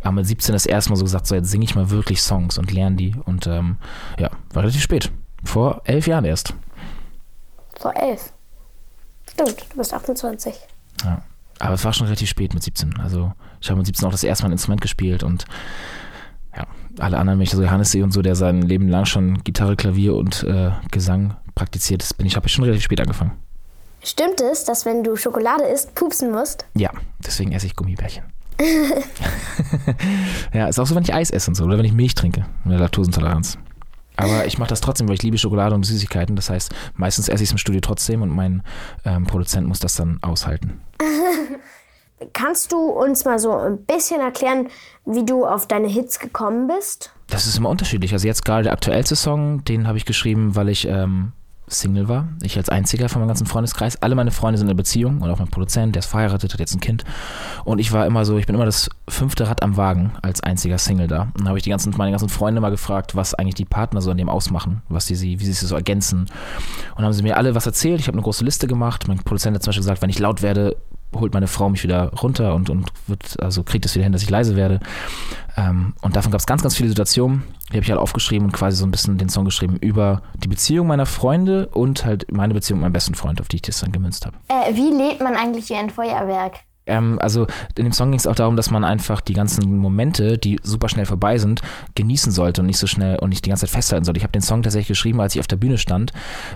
Aber 0.00 0.12
mit 0.12 0.26
17 0.26 0.52
das 0.52 0.66
erste 0.66 0.90
Mal 0.90 0.96
so 0.96 1.04
gesagt, 1.04 1.26
so 1.26 1.34
jetzt 1.34 1.50
singe 1.50 1.64
ich 1.64 1.74
mal 1.74 1.90
wirklich 1.90 2.22
Songs 2.22 2.58
und 2.58 2.72
lerne 2.72 2.96
die. 2.96 3.14
Und 3.24 3.46
ähm, 3.46 3.76
ja, 4.18 4.30
war 4.52 4.62
relativ 4.62 4.82
spät. 4.82 5.10
Vor 5.44 5.82
elf 5.84 6.06
Jahren 6.06 6.24
erst. 6.24 6.54
Vor 7.78 7.94
elf. 7.94 8.32
Stimmt, 9.30 9.66
du 9.70 9.76
bist 9.76 9.94
28. 9.94 10.54
Ja. 11.04 11.22
Aber 11.60 11.74
es 11.74 11.84
war 11.84 11.92
schon 11.92 12.06
relativ 12.06 12.28
spät 12.28 12.54
mit 12.54 12.62
17. 12.62 12.98
Also 13.00 13.32
ich 13.60 13.68
habe 13.68 13.78
mit 13.78 13.86
17 13.86 14.06
auch 14.06 14.12
das 14.12 14.24
erste 14.24 14.44
Mal 14.44 14.50
ein 14.50 14.52
Instrument 14.52 14.80
gespielt 14.80 15.22
und 15.22 15.44
alle 17.00 17.18
anderen, 17.18 17.38
wenn 17.38 17.44
ich 17.44 17.50
so 17.50 17.62
Johannes 17.62 17.90
sehe 17.90 18.04
und 18.04 18.12
so, 18.12 18.22
der 18.22 18.34
sein 18.34 18.62
Leben 18.62 18.88
lang 18.88 19.04
schon 19.04 19.42
Gitarre, 19.44 19.76
Klavier 19.76 20.14
und 20.14 20.44
äh, 20.44 20.70
Gesang 20.90 21.36
praktiziert, 21.54 22.02
das 22.02 22.14
bin 22.14 22.26
ich, 22.26 22.36
habe 22.36 22.46
ich 22.46 22.52
schon 22.52 22.64
relativ 22.64 22.84
spät 22.84 23.00
angefangen. 23.00 23.32
Stimmt 24.02 24.40
es, 24.40 24.64
dass 24.64 24.86
wenn 24.86 25.02
du 25.02 25.16
Schokolade 25.16 25.64
isst, 25.64 25.94
pupsen 25.94 26.30
musst? 26.30 26.66
Ja, 26.74 26.90
deswegen 27.24 27.52
esse 27.52 27.66
ich 27.66 27.74
Gummibärchen. 27.74 28.24
ja, 30.52 30.68
ist 30.68 30.78
auch 30.78 30.86
so, 30.86 30.94
wenn 30.94 31.02
ich 31.02 31.14
Eis 31.14 31.30
esse 31.30 31.50
und 31.50 31.54
so, 31.54 31.64
oder 31.64 31.78
wenn 31.78 31.84
ich 31.84 31.92
Milch 31.92 32.14
trinke, 32.14 32.46
mit 32.64 32.72
der 32.72 32.80
Laktoseintoleranz. 32.80 33.58
Aber 34.16 34.46
ich 34.46 34.58
mache 34.58 34.70
das 34.70 34.80
trotzdem, 34.80 35.06
weil 35.08 35.14
ich 35.14 35.22
liebe 35.22 35.38
Schokolade 35.38 35.76
und 35.76 35.84
Süßigkeiten. 35.84 36.34
Das 36.34 36.50
heißt, 36.50 36.74
meistens 36.96 37.28
esse 37.28 37.44
ich 37.44 37.48
es 37.48 37.52
im 37.52 37.58
Studio 37.58 37.80
trotzdem 37.80 38.22
und 38.22 38.30
mein 38.30 38.64
ähm, 39.04 39.24
Produzent 39.24 39.68
muss 39.68 39.78
das 39.78 39.94
dann 39.94 40.18
aushalten. 40.22 40.80
Kannst 42.32 42.72
du 42.72 42.78
uns 42.78 43.24
mal 43.24 43.38
so 43.38 43.52
ein 43.52 43.78
bisschen 43.84 44.20
erklären, 44.20 44.68
wie 45.04 45.24
du 45.24 45.46
auf 45.46 45.66
deine 45.66 45.88
Hits 45.88 46.18
gekommen 46.18 46.66
bist? 46.66 47.12
Das 47.28 47.46
ist 47.46 47.58
immer 47.58 47.68
unterschiedlich. 47.68 48.12
Also 48.12 48.26
jetzt 48.26 48.44
gerade 48.44 48.64
der 48.64 48.72
aktuellste 48.72 49.16
Song, 49.16 49.64
den 49.64 49.86
habe 49.86 49.98
ich 49.98 50.04
geschrieben, 50.04 50.56
weil 50.56 50.68
ich 50.68 50.88
ähm, 50.88 51.32
Single 51.70 52.08
war. 52.08 52.28
Ich 52.42 52.56
als 52.56 52.68
einziger 52.68 53.08
von 53.08 53.20
meinem 53.20 53.28
ganzen 53.28 53.46
Freundeskreis. 53.46 54.00
Alle 54.02 54.14
meine 54.14 54.30
Freunde 54.30 54.58
sind 54.58 54.68
in 54.68 54.76
Beziehung 54.76 55.20
und 55.20 55.30
auch 55.30 55.38
mein 55.38 55.48
Produzent, 55.48 55.94
der 55.94 56.00
ist 56.00 56.06
verheiratet, 56.06 56.52
hat 56.52 56.60
jetzt 56.60 56.74
ein 56.74 56.80
Kind. 56.80 57.04
Und 57.64 57.78
ich 57.78 57.92
war 57.92 58.06
immer 58.06 58.24
so, 58.24 58.38
ich 58.38 58.46
bin 58.46 58.54
immer 58.54 58.64
das 58.64 58.88
fünfte 59.08 59.48
Rad 59.48 59.62
am 59.62 59.76
Wagen 59.76 60.12
als 60.22 60.42
einziger 60.42 60.78
Single 60.78 61.06
da. 61.06 61.28
Und 61.38 61.48
habe 61.48 61.58
ich 61.58 61.64
die 61.64 61.70
ganzen, 61.70 61.94
meine 61.96 62.10
ganzen 62.10 62.28
Freunde 62.28 62.60
mal 62.60 62.70
gefragt, 62.70 63.14
was 63.14 63.34
eigentlich 63.34 63.54
die 63.54 63.64
Partner 63.64 64.00
so 64.00 64.10
an 64.10 64.16
dem 64.16 64.28
ausmachen, 64.28 64.82
was 64.88 65.06
die 65.06 65.14
sie, 65.14 65.40
wie 65.40 65.44
sie 65.44 65.52
sich 65.52 65.68
so 65.68 65.76
ergänzen. 65.76 66.26
Und 66.96 67.04
haben 67.04 67.12
sie 67.12 67.22
mir 67.22 67.36
alle 67.36 67.54
was 67.54 67.66
erzählt. 67.66 68.00
Ich 68.00 68.08
habe 68.08 68.16
eine 68.16 68.22
große 68.22 68.44
Liste 68.44 68.66
gemacht. 68.66 69.08
Mein 69.08 69.18
Produzent 69.18 69.54
hat 69.54 69.62
zum 69.62 69.70
Beispiel 69.70 69.82
gesagt, 69.82 70.02
wenn 70.02 70.10
ich 70.10 70.18
laut 70.18 70.42
werde, 70.42 70.76
holt 71.14 71.34
meine 71.34 71.46
Frau 71.46 71.68
mich 71.68 71.82
wieder 71.82 72.12
runter 72.14 72.54
und, 72.54 72.70
und 72.70 72.90
wird, 73.06 73.40
also 73.40 73.62
kriegt 73.62 73.84
es 73.84 73.94
wieder 73.94 74.04
hin, 74.04 74.12
dass 74.12 74.22
ich 74.22 74.30
leise 74.30 74.56
werde. 74.56 74.80
Ähm, 75.56 75.94
und 76.02 76.16
davon 76.16 76.30
gab 76.30 76.40
es 76.40 76.46
ganz, 76.46 76.62
ganz 76.62 76.76
viele 76.76 76.88
Situationen. 76.88 77.44
Die 77.70 77.74
habe 77.74 77.82
ich 77.82 77.90
halt 77.90 78.00
aufgeschrieben 78.00 78.46
und 78.46 78.52
quasi 78.52 78.76
so 78.76 78.86
ein 78.86 78.90
bisschen 78.90 79.18
den 79.18 79.28
Song 79.28 79.44
geschrieben 79.44 79.76
über 79.76 80.22
die 80.36 80.48
Beziehung 80.48 80.86
meiner 80.86 81.06
Freunde 81.06 81.68
und 81.68 82.04
halt 82.04 82.30
meine 82.32 82.54
Beziehung 82.54 82.80
mit 82.80 82.84
meinem 82.84 82.92
besten 82.92 83.14
Freund, 83.14 83.40
auf 83.40 83.48
die 83.48 83.56
ich 83.56 83.62
das 83.62 83.80
dann 83.80 83.92
gemünzt 83.92 84.26
habe. 84.26 84.36
Äh, 84.48 84.74
wie 84.74 84.90
lebt 84.90 85.20
man 85.20 85.34
eigentlich 85.34 85.68
wie 85.68 85.74
ein 85.74 85.90
Feuerwerk? 85.90 86.60
Ähm, 86.88 87.18
also 87.20 87.46
in 87.76 87.84
dem 87.84 87.92
Song 87.92 88.10
ging 88.10 88.18
es 88.18 88.26
auch 88.26 88.34
darum, 88.34 88.56
dass 88.56 88.70
man 88.70 88.84
einfach 88.84 89.20
die 89.20 89.34
ganzen 89.34 89.76
Momente, 89.76 90.38
die 90.38 90.58
super 90.62 90.88
schnell 90.88 91.06
vorbei 91.06 91.38
sind, 91.38 91.62
genießen 91.94 92.32
sollte 92.32 92.62
und 92.62 92.66
nicht 92.66 92.78
so 92.78 92.86
schnell 92.86 93.18
und 93.18 93.30
nicht 93.30 93.44
die 93.44 93.50
ganze 93.50 93.66
Zeit 93.66 93.74
festhalten 93.74 94.04
sollte. 94.04 94.18
Ich 94.18 94.24
habe 94.24 94.32
den 94.32 94.42
Song 94.42 94.62
tatsächlich 94.62 94.88
geschrieben, 94.88 95.20
als 95.20 95.34
ich 95.34 95.40
auf 95.40 95.46
der 95.46 95.56
Bühne 95.56 95.78
stand, 95.78 96.12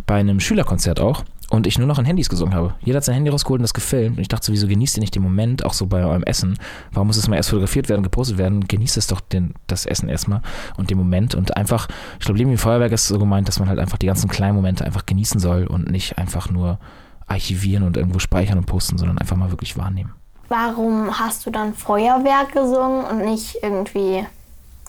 bei 0.06 0.16
einem 0.16 0.40
Schülerkonzert 0.40 1.00
auch 1.00 1.24
und 1.52 1.66
ich 1.66 1.78
nur 1.78 1.86
noch 1.86 1.98
in 1.98 2.06
Handys 2.06 2.30
gesungen 2.30 2.54
habe. 2.54 2.74
Jeder 2.80 2.96
hat 2.96 3.04
sein 3.04 3.14
Handy 3.14 3.30
rausgeholt 3.30 3.58
und 3.58 3.64
das 3.64 3.74
gefilmt. 3.74 4.16
Und 4.16 4.22
ich 4.22 4.28
dachte 4.28 4.46
so, 4.46 4.52
wieso 4.54 4.66
genießt 4.66 4.96
ihr 4.96 5.02
nicht 5.02 5.14
den 5.14 5.22
Moment, 5.22 5.66
auch 5.66 5.74
so 5.74 5.86
bei 5.86 6.02
eurem 6.02 6.22
Essen? 6.22 6.58
Warum 6.92 7.08
muss 7.08 7.18
es 7.18 7.28
mal 7.28 7.36
erst 7.36 7.50
fotografiert 7.50 7.90
werden, 7.90 8.02
gepostet 8.02 8.38
werden? 8.38 8.66
Genießt 8.66 8.96
es 8.96 9.06
doch 9.06 9.20
den, 9.20 9.52
das 9.66 9.84
Essen 9.84 10.08
erstmal 10.08 10.40
und 10.78 10.88
den 10.88 10.96
Moment. 10.96 11.34
Und 11.34 11.54
einfach, 11.58 11.88
ich 12.18 12.24
glaube, 12.24 12.38
Leben 12.38 12.52
wie 12.52 12.56
Feuerwerk 12.56 12.92
ist 12.92 13.06
so 13.06 13.18
gemeint, 13.18 13.48
dass 13.48 13.58
man 13.58 13.68
halt 13.68 13.80
einfach 13.80 13.98
die 13.98 14.06
ganzen 14.06 14.30
kleinen 14.30 14.56
Momente 14.56 14.86
einfach 14.86 15.04
genießen 15.04 15.40
soll 15.40 15.66
und 15.66 15.90
nicht 15.90 16.16
einfach 16.16 16.48
nur 16.48 16.78
archivieren 17.26 17.82
und 17.82 17.98
irgendwo 17.98 18.18
speichern 18.18 18.56
und 18.56 18.64
posten, 18.64 18.96
sondern 18.96 19.18
einfach 19.18 19.36
mal 19.36 19.50
wirklich 19.50 19.76
wahrnehmen. 19.76 20.12
Warum 20.52 21.18
hast 21.18 21.46
du 21.46 21.50
dann 21.50 21.72
Feuerwerk 21.72 22.52
gesungen 22.52 23.06
und 23.06 23.24
nicht 23.24 23.56
irgendwie, 23.62 24.26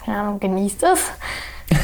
keine 0.04 0.18
Ahnung, 0.18 0.40
genießt 0.42 0.84
es? 0.84 1.00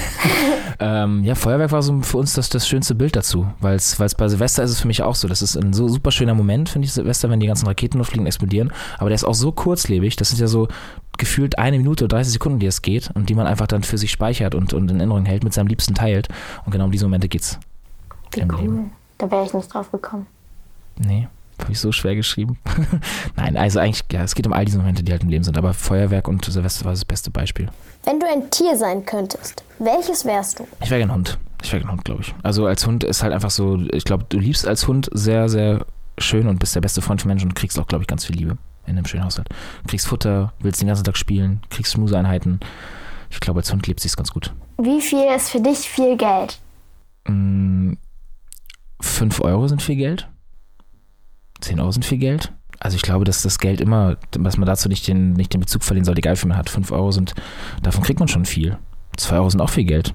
ähm, 0.81 1.23
ja, 1.23 1.33
Feuerwerk 1.33 1.71
war 1.71 1.81
so 1.81 2.01
für 2.01 2.17
uns 2.17 2.33
das, 2.33 2.49
das 2.49 2.67
schönste 2.67 2.93
Bild 2.93 3.15
dazu, 3.15 3.47
weil 3.61 3.77
es 3.77 3.95
bei 3.95 4.27
Silvester 4.27 4.63
ist 4.63 4.71
es 4.71 4.81
für 4.81 4.87
mich 4.87 5.01
auch 5.01 5.15
so. 5.15 5.29
Das 5.29 5.41
ist 5.41 5.55
ein 5.55 5.71
so 5.71 5.87
super 5.87 6.11
schöner 6.11 6.33
Moment, 6.33 6.67
finde 6.67 6.87
ich, 6.87 6.91
Silvester, 6.91 7.29
wenn 7.29 7.39
die 7.39 7.47
ganzen 7.47 7.67
Raketen 7.67 7.99
nur 7.99 8.05
fliegen, 8.05 8.25
explodieren. 8.25 8.73
Aber 8.97 9.07
der 9.07 9.15
ist 9.15 9.23
auch 9.23 9.33
so 9.33 9.53
kurzlebig, 9.53 10.17
das 10.17 10.27
sind 10.27 10.41
ja 10.41 10.47
so 10.47 10.67
gefühlt 11.17 11.57
eine 11.57 11.77
Minute 11.77 12.03
oder 12.03 12.17
30 12.17 12.33
Sekunden, 12.33 12.59
die 12.59 12.65
es 12.65 12.81
geht 12.81 13.09
und 13.13 13.29
die 13.29 13.35
man 13.35 13.47
einfach 13.47 13.67
dann 13.67 13.83
für 13.83 13.97
sich 13.97 14.11
speichert 14.11 14.55
und, 14.55 14.73
und 14.73 14.91
in 14.91 14.97
Erinnerung 14.97 15.23
hält, 15.23 15.45
mit 15.45 15.53
seinem 15.53 15.67
Liebsten 15.67 15.95
teilt. 15.95 16.27
Und 16.65 16.73
genau 16.73 16.83
um 16.83 16.91
diese 16.91 17.05
Momente 17.05 17.29
geht's. 17.29 17.57
Wie 18.33 18.41
cool. 18.41 18.59
Leben. 18.59 18.91
Da 19.17 19.31
wäre 19.31 19.45
ich 19.45 19.53
nicht 19.53 19.73
drauf 19.73 19.89
gekommen. 19.89 20.27
Nee. 20.97 21.29
Habe 21.59 21.71
ich 21.71 21.79
so 21.79 21.91
schwer 21.91 22.15
geschrieben. 22.15 22.57
Nein, 23.35 23.57
also 23.57 23.79
eigentlich, 23.79 24.03
ja, 24.11 24.23
es 24.23 24.35
geht 24.35 24.47
um 24.47 24.53
all 24.53 24.65
diese 24.65 24.77
Momente, 24.77 25.03
die 25.03 25.11
halt 25.11 25.23
im 25.23 25.29
Leben 25.29 25.43
sind. 25.43 25.57
Aber 25.57 25.73
Feuerwerk 25.73 26.27
und 26.27 26.43
Silvester 26.45 26.85
war 26.85 26.93
das 26.93 27.05
beste 27.05 27.31
Beispiel. 27.31 27.69
Wenn 28.05 28.19
du 28.19 28.27
ein 28.27 28.49
Tier 28.49 28.75
sein 28.77 29.05
könntest, 29.05 29.63
welches 29.77 30.25
wärst 30.25 30.59
du? 30.59 30.67
Ich 30.81 30.89
wäre 30.89 31.01
ein 31.01 31.13
Hund. 31.13 31.37
Ich 31.61 31.73
wäre 31.73 31.83
ein 31.83 31.91
Hund, 31.91 32.05
glaube 32.05 32.21
ich. 32.21 32.33
Also 32.43 32.65
als 32.65 32.87
Hund 32.87 33.03
ist 33.03 33.21
halt 33.21 33.33
einfach 33.33 33.51
so, 33.51 33.77
ich 33.91 34.05
glaube, 34.05 34.25
du 34.29 34.39
liebst 34.39 34.65
als 34.67 34.87
Hund 34.87 35.09
sehr, 35.13 35.49
sehr 35.49 35.85
schön 36.17 36.47
und 36.47 36.59
bist 36.59 36.75
der 36.75 36.81
beste 36.81 37.01
Freund 37.01 37.21
von 37.21 37.29
Menschen 37.29 37.49
und 37.49 37.55
kriegst 37.55 37.77
auch, 37.79 37.87
glaube 37.87 38.03
ich, 38.03 38.07
ganz 38.07 38.25
viel 38.25 38.35
Liebe 38.35 38.57
in 38.85 38.97
einem 38.97 39.05
schönen 39.05 39.25
Haushalt. 39.25 39.49
Kriegst 39.87 40.07
Futter, 40.07 40.53
willst 40.59 40.81
den 40.81 40.87
ganzen 40.87 41.03
Tag 41.03 41.17
spielen, 41.17 41.61
kriegst 41.69 41.93
Schmuseeinheiten. 41.93 42.59
Ich 43.29 43.39
glaube, 43.39 43.59
als 43.59 43.71
Hund 43.71 43.85
lebt 43.87 43.99
sich 43.99 44.15
ganz 44.15 44.31
gut. 44.31 44.53
Wie 44.77 45.01
viel 45.01 45.25
ist 45.35 45.49
für 45.49 45.61
dich 45.61 45.77
viel 45.77 46.17
Geld? 46.17 46.59
Mm, 47.27 47.93
fünf 49.01 49.41
Euro 49.41 49.67
sind 49.67 49.81
viel 49.81 49.97
Geld. 49.97 50.27
10 51.61 51.79
Euro 51.79 51.91
sind 51.91 52.05
viel 52.05 52.17
Geld. 52.17 52.51
Also 52.79 52.95
ich 52.95 53.01
glaube, 53.01 53.25
dass 53.25 53.41
das 53.41 53.59
Geld 53.59 53.81
immer, 53.81 54.17
dass 54.31 54.57
man 54.57 54.65
dazu 54.65 54.87
nicht 54.87 55.07
den, 55.07 55.33
nicht 55.33 55.53
den 55.53 55.59
Bezug 55.59 55.83
verlieren 55.83 56.05
soll, 56.05 56.17
egal 56.17 56.33
wie 56.33 56.39
viel 56.39 56.49
man 56.49 56.57
hat. 56.57 56.69
5 56.69 56.91
Euro 56.91 57.11
sind, 57.11 57.33
davon 57.83 58.03
kriegt 58.03 58.19
man 58.19 58.29
schon 58.29 58.45
viel. 58.45 58.77
2 59.17 59.35
Euro 59.35 59.49
sind 59.49 59.61
auch 59.61 59.69
viel 59.69 59.83
Geld. 59.83 60.13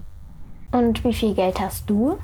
Und 0.72 1.04
wie 1.04 1.12
viel 1.12 1.34
Geld 1.34 1.60
hast 1.60 1.88
du? 1.88 2.18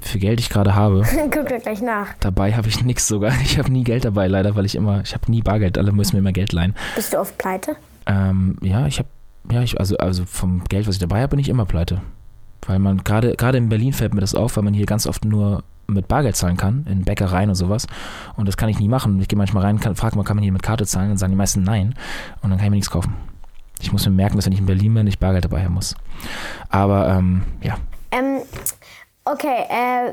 Wie 0.00 0.08
viel 0.08 0.20
Geld 0.20 0.40
ich 0.40 0.48
gerade 0.48 0.74
habe. 0.74 1.02
Guck 1.30 1.48
dir 1.48 1.58
gleich 1.58 1.82
nach. 1.82 2.14
Dabei 2.20 2.54
habe 2.54 2.68
ich 2.68 2.82
nichts 2.84 3.06
sogar. 3.06 3.32
Ich 3.42 3.58
habe 3.58 3.70
nie 3.70 3.84
Geld 3.84 4.04
dabei, 4.04 4.26
leider, 4.26 4.56
weil 4.56 4.64
ich 4.64 4.74
immer, 4.74 5.02
ich 5.02 5.14
habe 5.14 5.30
nie 5.30 5.42
Bargeld. 5.42 5.76
Alle 5.76 5.92
müssen 5.92 6.16
mir 6.16 6.20
immer 6.20 6.32
Geld 6.32 6.52
leihen. 6.52 6.74
Bist 6.94 7.12
du 7.12 7.18
oft 7.18 7.36
pleite? 7.36 7.76
Ähm, 8.06 8.56
ja, 8.62 8.86
ich 8.86 8.98
habe, 8.98 9.08
ja, 9.50 9.62
ich, 9.62 9.78
also, 9.78 9.96
also 9.98 10.24
vom 10.24 10.64
Geld, 10.64 10.86
was 10.86 10.96
ich 10.96 11.00
dabei 11.00 11.20
habe, 11.20 11.30
bin 11.30 11.38
ich 11.38 11.48
immer 11.48 11.66
pleite. 11.66 12.00
Weil 12.66 12.78
man 12.78 13.04
gerade, 13.04 13.34
gerade 13.36 13.58
in 13.58 13.68
Berlin 13.68 13.92
fällt 13.92 14.14
mir 14.14 14.20
das 14.20 14.34
auf, 14.34 14.56
weil 14.56 14.64
man 14.64 14.74
hier 14.74 14.86
ganz 14.86 15.06
oft 15.06 15.24
nur 15.24 15.62
mit 15.86 16.08
Bargeld 16.08 16.36
zahlen 16.36 16.56
kann, 16.56 16.86
in 16.88 17.04
Bäckereien 17.04 17.48
und 17.48 17.54
sowas. 17.54 17.86
Und 18.36 18.46
das 18.46 18.56
kann 18.56 18.68
ich 18.68 18.78
nie 18.78 18.88
machen. 18.88 19.20
Ich 19.20 19.28
gehe 19.28 19.38
manchmal 19.38 19.64
rein, 19.64 19.78
frage 19.78 20.16
mal, 20.16 20.24
kann 20.24 20.36
man 20.36 20.42
hier 20.42 20.52
mit 20.52 20.62
Karte 20.62 20.86
zahlen? 20.86 21.08
Dann 21.08 21.18
sagen 21.18 21.32
die 21.32 21.36
meisten 21.36 21.62
nein. 21.62 21.94
Und 22.42 22.50
dann 22.50 22.58
kann 22.58 22.66
ich 22.66 22.70
mir 22.70 22.76
nichts 22.76 22.90
kaufen. 22.90 23.14
Ich 23.80 23.92
muss 23.92 24.06
mir 24.06 24.12
merken, 24.12 24.36
dass 24.36 24.46
wenn 24.46 24.52
ich 24.52 24.60
in 24.60 24.66
Berlin 24.66 24.94
bin, 24.94 25.06
ich 25.06 25.18
Bargeld 25.18 25.44
dabei 25.44 25.64
haben 25.64 25.74
muss. 25.74 25.94
Aber 26.68 27.08
ähm, 27.08 27.42
ja. 27.60 27.76
Ähm, 28.10 28.40
okay, 29.24 29.64
äh, 29.68 30.12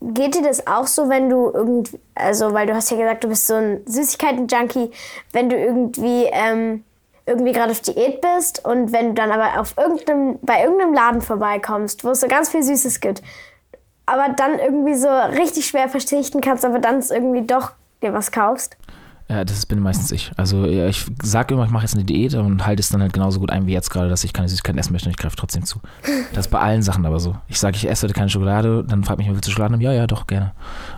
geht 0.00 0.34
dir 0.34 0.42
das 0.42 0.66
auch 0.66 0.86
so, 0.86 1.08
wenn 1.08 1.28
du 1.28 1.50
irgendwie, 1.52 1.98
also 2.14 2.52
weil 2.52 2.66
du 2.66 2.74
hast 2.74 2.90
ja 2.90 2.96
gesagt, 2.96 3.24
du 3.24 3.28
bist 3.28 3.46
so 3.46 3.54
ein 3.54 3.80
Süßigkeiten-Junkie, 3.86 4.90
wenn 5.32 5.48
du 5.48 5.56
irgendwie 5.56 6.26
ähm, 6.30 6.84
irgendwie 7.26 7.52
gerade 7.52 7.72
auf 7.72 7.80
Diät 7.80 8.20
bist 8.20 8.64
und 8.64 8.92
wenn 8.92 9.08
du 9.08 9.14
dann 9.14 9.30
aber 9.30 9.60
auf 9.60 9.74
irgendeinem, 9.76 10.38
bei 10.42 10.62
irgendeinem 10.62 10.94
Laden 10.94 11.20
vorbeikommst, 11.20 12.02
wo 12.04 12.10
es 12.10 12.20
so 12.20 12.28
ganz 12.28 12.48
viel 12.48 12.62
Süßes 12.62 13.00
gibt, 13.00 13.22
aber 14.08 14.32
dann 14.34 14.58
irgendwie 14.58 14.94
so 14.94 15.08
richtig 15.08 15.66
schwer 15.66 15.88
verzichten 15.88 16.40
kannst, 16.40 16.64
aber 16.64 16.78
dann 16.78 17.02
irgendwie 17.10 17.46
doch 17.46 17.72
dir 18.02 18.12
was 18.12 18.30
kaufst? 18.30 18.76
Ja, 19.30 19.44
das 19.44 19.66
bin 19.66 19.80
meistens 19.80 20.10
ich. 20.10 20.32
Also 20.38 20.64
ich 20.64 21.04
sage 21.22 21.52
immer, 21.52 21.66
ich 21.66 21.70
mache 21.70 21.84
jetzt 21.84 21.94
eine 21.94 22.04
Diät 22.04 22.34
und 22.34 22.66
halte 22.66 22.80
es 22.80 22.88
dann 22.88 23.02
halt 23.02 23.12
genauso 23.12 23.40
gut 23.40 23.50
ein 23.50 23.66
wie 23.66 23.72
jetzt 23.72 23.90
gerade, 23.90 24.08
dass 24.08 24.24
ich 24.24 24.32
keine 24.32 24.48
Süßigkeiten 24.48 24.78
essen 24.78 24.92
möchte 24.92 25.08
und 25.08 25.10
ich 25.10 25.18
greife 25.18 25.36
trotzdem 25.36 25.64
zu. 25.64 25.80
Das 26.32 26.46
ist 26.46 26.50
bei 26.50 26.58
allen 26.58 26.80
Sachen 26.80 27.04
aber 27.04 27.20
so. 27.20 27.36
Ich 27.46 27.60
sage, 27.60 27.76
ich 27.76 27.86
esse 27.86 28.06
heute 28.06 28.14
keine 28.14 28.30
Schokolade, 28.30 28.84
dann 28.88 29.04
fragt 29.04 29.18
mich, 29.18 29.28
willst 29.28 29.46
du 29.46 29.50
Schokolade? 29.50 29.82
Ja, 29.82 29.92
ja, 29.92 30.06
doch, 30.06 30.26
gerne. 30.26 30.52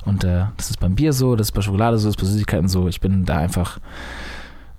Und 0.05 0.23
äh, 0.23 0.45
das 0.57 0.71
ist 0.71 0.79
beim 0.79 0.95
Bier 0.95 1.13
so, 1.13 1.35
das 1.35 1.49
ist 1.49 1.53
bei 1.53 1.61
Schokolade 1.61 1.99
so, 1.99 2.07
das 2.07 2.15
ist 2.15 2.21
bei 2.21 2.27
Süßigkeiten 2.29 2.69
so. 2.69 2.87
Ich 2.87 3.01
bin 3.01 3.25
da 3.25 3.37
einfach 3.39 3.81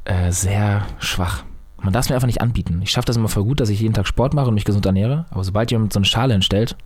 äh, 0.06 0.32
sehr 0.32 0.86
schwach. 1.00 1.44
Man 1.82 1.92
darf 1.92 2.06
es 2.06 2.10
mir 2.10 2.16
einfach 2.16 2.28
nicht 2.28 2.42
anbieten. 2.42 2.80
Ich 2.84 2.92
schaffe 2.92 3.08
das 3.08 3.18
immer 3.18 3.28
voll 3.28 3.44
gut, 3.44 3.60
dass 3.60 3.68
ich 3.68 3.82
jeden 3.82 3.94
Tag 3.94 4.08
Sport 4.08 4.34
mache 4.34 4.48
und 4.48 4.54
mich 4.54 4.66
gesund 4.66 4.86
ernähre, 4.86 5.26
aber 5.30 5.44
sobald 5.44 5.72
jemand 5.72 5.92
so 5.92 6.00
eine 6.00 6.06
Schale 6.06 6.34
hinstellt, 6.34 6.78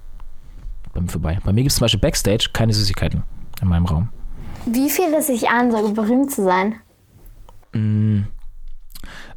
bei 0.96 1.02
mir 1.02 1.10
vorbei. 1.10 1.40
Bei 1.44 1.54
mir 1.54 1.62
gibt 1.62 1.72
es 1.72 1.78
zum 1.78 1.84
Beispiel 1.84 2.00
Backstage 2.00 2.50
keine 2.54 2.74
Süßigkeiten 2.74 3.24
in 3.62 3.68
meinem 3.68 3.86
Raum. 3.86 4.10
Wie 4.66 4.90
fühlt 4.90 5.14
es 5.14 5.28
sich 5.28 5.48
an, 5.48 5.72
so 5.72 5.94
berühmt 5.94 6.32
zu 6.32 6.44
sein? 6.44 6.76
Mm, 7.74 8.24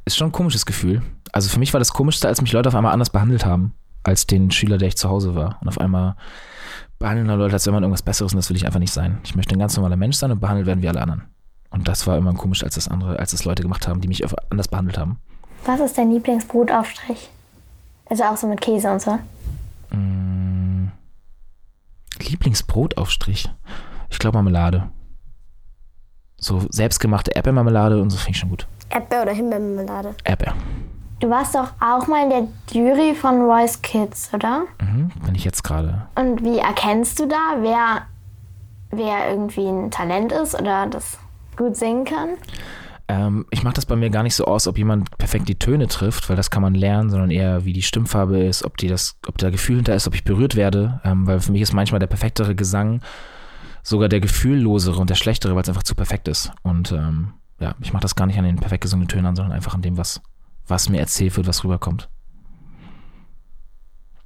ist 0.06 0.16
schon 0.16 0.28
ein 0.28 0.32
komisches 0.32 0.64
Gefühl. 0.64 1.02
Also 1.32 1.50
für 1.50 1.58
mich 1.58 1.74
war 1.74 1.78
das 1.78 1.92
Komischste, 1.92 2.28
als 2.28 2.40
mich 2.40 2.52
Leute 2.52 2.70
auf 2.70 2.74
einmal 2.74 2.92
anders 2.92 3.10
behandelt 3.10 3.44
haben, 3.44 3.74
als 4.04 4.26
den 4.26 4.50
Schüler, 4.50 4.78
der 4.78 4.88
ich 4.88 4.96
zu 4.96 5.10
Hause 5.10 5.34
war. 5.34 5.58
Und 5.60 5.68
auf 5.68 5.78
einmal 5.78 6.16
behandeln 6.98 7.26
Leute, 7.26 7.52
als 7.52 7.66
wenn 7.66 7.74
man 7.74 7.82
irgendwas 7.82 8.02
Besseres 8.02 8.32
und 8.32 8.38
das 8.38 8.48
will 8.48 8.56
ich 8.56 8.64
einfach 8.64 8.80
nicht 8.80 8.92
sein. 8.92 9.18
Ich 9.24 9.36
möchte 9.36 9.54
ein 9.54 9.58
ganz 9.58 9.76
normaler 9.76 9.96
Mensch 9.96 10.16
sein 10.16 10.30
und 10.30 10.40
behandelt 10.40 10.66
werden 10.66 10.82
wie 10.82 10.88
alle 10.88 11.02
anderen. 11.02 11.24
Und 11.70 11.86
das 11.86 12.06
war 12.06 12.16
immer 12.16 12.32
komisch, 12.32 12.64
als 12.64 12.76
das 12.76 12.88
andere, 12.88 13.18
als 13.18 13.32
das 13.32 13.44
Leute 13.44 13.62
gemacht 13.62 13.86
haben, 13.86 14.00
die 14.00 14.08
mich 14.08 14.24
anders 14.50 14.68
behandelt 14.68 14.96
haben. 14.96 15.18
Was 15.66 15.80
ist 15.80 15.98
dein 15.98 16.10
Lieblingsbrotaufstrich? 16.10 17.28
Also 18.08 18.24
auch 18.24 18.36
so 18.36 18.46
mit 18.46 18.60
Käse 18.60 18.90
und 18.90 19.02
so? 19.02 19.18
Mm, 19.90 20.88
Lieblingsbrotaufstrich? 22.30 23.50
Ich 24.10 24.18
glaube 24.18 24.36
Marmelade. 24.38 24.90
So 26.36 26.62
selbstgemachte 26.70 27.32
Erdbeermarmelade 27.32 28.00
und 28.00 28.10
so 28.10 28.16
finde 28.16 28.30
ich 28.32 28.38
schon 28.38 28.50
gut. 28.50 28.66
Erdbeer- 28.90 29.22
oder 29.22 29.32
Himbeermarmelade? 29.32 30.14
Erdbeer. 30.24 30.54
Du 31.20 31.28
warst 31.28 31.54
doch 31.54 31.72
auch 31.80 32.06
mal 32.06 32.22
in 32.22 32.30
der 32.30 32.48
Jury 32.70 33.14
von 33.14 33.40
Royce 33.42 33.82
Kids, 33.82 34.30
oder? 34.32 34.66
Mhm, 34.80 35.10
bin 35.24 35.34
ich 35.34 35.44
jetzt 35.44 35.64
gerade. 35.64 36.06
Und 36.14 36.44
wie 36.44 36.58
erkennst 36.58 37.18
du 37.18 37.26
da, 37.26 37.56
wer, 37.60 38.02
wer 38.90 39.30
irgendwie 39.30 39.66
ein 39.66 39.90
Talent 39.90 40.30
ist 40.30 40.54
oder 40.54 40.86
das 40.86 41.18
gut 41.56 41.76
singen 41.76 42.04
kann? 42.04 42.30
Ähm, 43.08 43.46
ich 43.50 43.62
mache 43.62 43.74
das 43.74 43.86
bei 43.86 43.96
mir 43.96 44.10
gar 44.10 44.22
nicht 44.22 44.34
so 44.34 44.44
aus, 44.44 44.66
ob 44.66 44.76
jemand 44.76 45.16
perfekt 45.16 45.48
die 45.48 45.58
Töne 45.58 45.88
trifft, 45.88 46.28
weil 46.28 46.36
das 46.36 46.50
kann 46.50 46.62
man 46.62 46.74
lernen, 46.74 47.08
sondern 47.08 47.30
eher, 47.30 47.64
wie 47.64 47.72
die 47.72 47.82
Stimmfarbe 47.82 48.38
ist, 48.38 48.64
ob, 48.64 48.76
die 48.76 48.88
das, 48.88 49.18
ob 49.26 49.38
da 49.38 49.50
Gefühl 49.50 49.76
hinter 49.76 49.94
ist, 49.94 50.06
ob 50.06 50.14
ich 50.14 50.24
berührt 50.24 50.56
werde. 50.56 51.00
Ähm, 51.04 51.26
weil 51.26 51.40
für 51.40 51.52
mich 51.52 51.62
ist 51.62 51.72
manchmal 51.72 52.00
der 52.00 52.06
perfektere 52.06 52.54
Gesang 52.54 53.00
sogar 53.82 54.10
der 54.10 54.20
gefühllosere 54.20 55.00
und 55.00 55.08
der 55.08 55.14
schlechtere, 55.14 55.54
weil 55.54 55.62
es 55.62 55.68
einfach 55.68 55.82
zu 55.82 55.94
perfekt 55.94 56.28
ist. 56.28 56.52
Und 56.62 56.92
ähm, 56.92 57.32
ja, 57.58 57.74
ich 57.80 57.92
mache 57.92 58.02
das 58.02 58.14
gar 58.14 58.26
nicht 58.26 58.38
an 58.38 58.44
den 58.44 58.56
perfekt 58.56 58.82
gesungenen 58.82 59.08
Tönen 59.08 59.26
an, 59.26 59.36
sondern 59.36 59.52
einfach 59.52 59.74
an 59.74 59.82
dem, 59.82 59.96
was, 59.96 60.20
was 60.66 60.90
mir 60.90 61.00
erzählt 61.00 61.36
wird, 61.36 61.46
was 61.46 61.64
rüberkommt. 61.64 62.10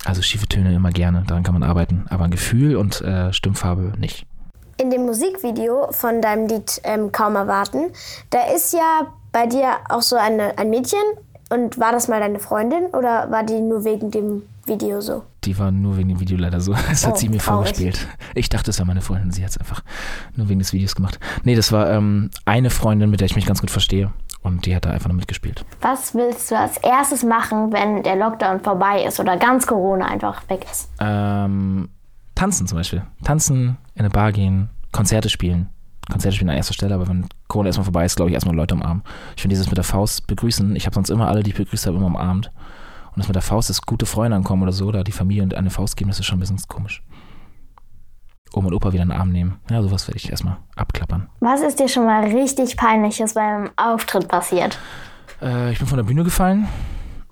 Also 0.05 0.21
schiefe 0.21 0.49
Töne 0.49 0.75
immer 0.75 0.91
gerne, 0.91 1.23
daran 1.29 1.45
kann 1.45 1.55
man 1.55 1.63
arbeiten, 1.63 2.07
aber 2.09 2.29
Gefühl 2.29 2.75
und 2.75 3.01
äh, 3.03 3.33
Stimmfarbe 3.33 3.93
nicht. 3.99 4.27
In 4.79 4.91
dem 4.91 5.07
Musikvideo 5.07 5.89
von 5.93 6.21
deinem 6.21 6.47
Lied 6.49 6.81
ähm, 6.85 7.13
Kaum 7.13 7.37
erwarten, 7.37 7.91
da 8.31 8.41
ist 8.55 8.73
ja 8.73 9.07
bei 9.33 9.47
dir 9.47 9.75
auch 9.89 10.03
so 10.03 10.17
eine, 10.17 10.59
ein 10.59 10.71
Mädchen. 10.71 10.99
Und 11.51 11.79
war 11.79 11.93
das 11.93 12.09
mal 12.09 12.19
deine 12.19 12.39
Freundin 12.39 12.87
oder 12.95 13.31
war 13.31 13.43
die 13.45 13.61
nur 13.61 13.85
wegen 13.85 14.11
dem 14.11 14.43
Video 14.65 15.03
so? 15.03 15.23
Die 15.45 15.59
war 15.59 15.71
nur 15.71 15.99
wegen 15.99 16.09
dem 16.09 16.19
Video 16.19 16.39
leider 16.39 16.61
so. 16.63 16.73
Das 16.89 17.07
hat 17.07 17.13
Oh, 17.13 17.17
sie 17.17 17.29
mir 17.29 17.39
traurig. 17.39 17.69
vorgespielt. 17.77 18.09
Ich 18.35 18.49
dachte, 18.49 18.71
es 18.71 18.79
war 18.79 18.87
meine 18.87 19.03
Freundin. 19.03 19.31
Sie 19.33 19.43
hat 19.45 19.51
es 19.51 19.59
einfach 19.59 19.83
nur 20.35 20.49
wegen 20.49 20.61
des 20.61 20.73
Videos 20.73 20.95
gemacht. 20.95 21.21
Nee, 21.45 21.55
das 21.55 21.71
war 21.71 21.91
ähm, 21.91 22.31
eine 22.47 22.71
Freundin, 22.71 23.11
mit 23.11 23.21
der 23.21 23.27
ich 23.27 23.37
mich 23.37 23.45
ganz 23.45 23.61
gut 23.61 23.71
verstehe. 23.71 24.11
Und 24.43 24.65
die 24.65 24.75
hat 24.75 24.87
da 24.87 24.91
einfach 24.93 25.09
nur 25.09 25.17
mitgespielt. 25.17 25.65
Was 25.83 26.15
willst 26.15 26.51
du 26.51 26.59
als 26.59 26.79
erstes 26.79 27.23
machen, 27.23 27.71
wenn 27.73 28.03
der 28.03 28.17
Lockdown 28.17 28.61
vorbei 28.61 29.05
ist 29.05 29.21
oder 29.21 29.37
ganz 29.37 29.67
Corona 29.67 30.07
einfach 30.07 30.49
weg 30.49 30.65
ist? 30.71 30.89
Ähm, 31.01 31.91
tanzen 32.35 32.67
zum 32.67 32.79
Beispiel. 32.79 33.03
Tanzen, 33.25 33.77
in 33.95 34.01
eine 34.01 34.11
Bar 34.11 34.33
gehen, 34.33 34.71
Konzerte 34.93 35.29
spielen. 35.29 35.69
Konzerte 36.11 36.35
spielen 36.35 36.51
an 36.51 36.57
erster 36.57 36.75
Stelle, 36.75 36.95
aber 36.95 37.09
wenn 37.09 37.27
Corona 37.49 37.69
erstmal 37.69 37.85
vorbei 37.85 38.05
ist, 38.05 38.17
glaube 38.17 38.31
ich, 38.31 38.35
erstmal 38.35 38.57
Leute 38.57 38.75
umarmen. 38.75 39.03
Ich 39.37 39.43
finde 39.43 39.55
dieses 39.55 39.69
mit 39.69 39.77
der 39.77 39.85
Faust 39.85 40.27
begrüßen, 40.27 40.75
ich 40.75 40.87
habe 40.87 40.95
sonst 40.95 41.11
immer 41.11 41.29
alle, 41.29 41.43
die 41.43 41.51
ich 41.51 41.57
begrüßt 41.57 41.87
habe, 41.87 41.97
immer 41.97 42.07
umarmt. 42.07 42.51
Und 43.15 43.19
das 43.19 43.29
mit 43.29 43.35
der 43.35 43.43
Faust, 43.43 43.69
dass 43.69 43.83
gute 43.83 44.07
Freunde 44.07 44.37
ankommen 44.37 44.63
oder 44.63 44.73
so, 44.73 44.87
oder 44.87 45.05
die 45.05 45.13
Familie 45.13 45.43
und 45.43 45.55
eine 45.55 45.71
Faust 45.71 45.97
geben, 45.97 46.11
das 46.11 46.19
ist 46.19 46.27
schon 46.27 46.39
ein 46.39 46.41
bisschen 46.41 46.59
komisch. 46.67 47.03
Oma 48.55 48.69
und 48.69 48.75
Opa 48.75 48.93
wieder 48.93 49.03
in 49.03 49.11
den 49.11 49.19
Arm 49.19 49.31
nehmen. 49.31 49.61
Ja, 49.71 49.83
sowas 49.83 50.09
werde 50.09 50.19
ich 50.19 50.31
erstmal 50.31 50.59
abklappern. 50.77 51.29
Was 51.41 51.61
ist 51.63 51.79
dir 51.79 51.89
schon 51.89 52.05
mal 52.05 52.25
richtig 52.25 52.77
Peinliches 52.77 53.35
beim 53.35 53.71
Auftritt 53.77 54.29
passiert? 54.29 54.79
Äh, 55.41 55.73
ich 55.73 55.79
bin 55.79 55.87
von 55.87 55.97
der 55.97 56.05
Bühne 56.05 56.25
gefallen. 56.25 56.69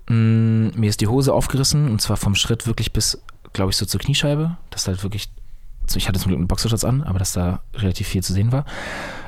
Mm, 0.09 0.69
mir 0.79 0.89
ist 0.89 1.01
die 1.01 1.07
Hose 1.07 1.33
aufgerissen 1.33 1.89
und 1.89 2.01
zwar 2.01 2.17
vom 2.17 2.35
Schritt 2.35 2.67
wirklich 2.67 2.91
bis, 2.93 3.21
glaube 3.53 3.71
ich, 3.71 3.77
so 3.77 3.85
zur 3.85 3.99
Kniescheibe. 3.99 4.57
Das 4.69 4.87
halt 4.87 5.03
wirklich, 5.03 5.29
ich 5.93 6.07
hatte 6.07 6.19
zum 6.19 6.29
Glück 6.29 6.39
einen 6.39 6.47
Boxershorts 6.47 6.85
an, 6.85 7.03
aber 7.03 7.19
dass 7.19 7.33
da 7.33 7.61
relativ 7.75 8.07
viel 8.07 8.23
zu 8.23 8.33
sehen 8.33 8.51
war. 8.51 8.65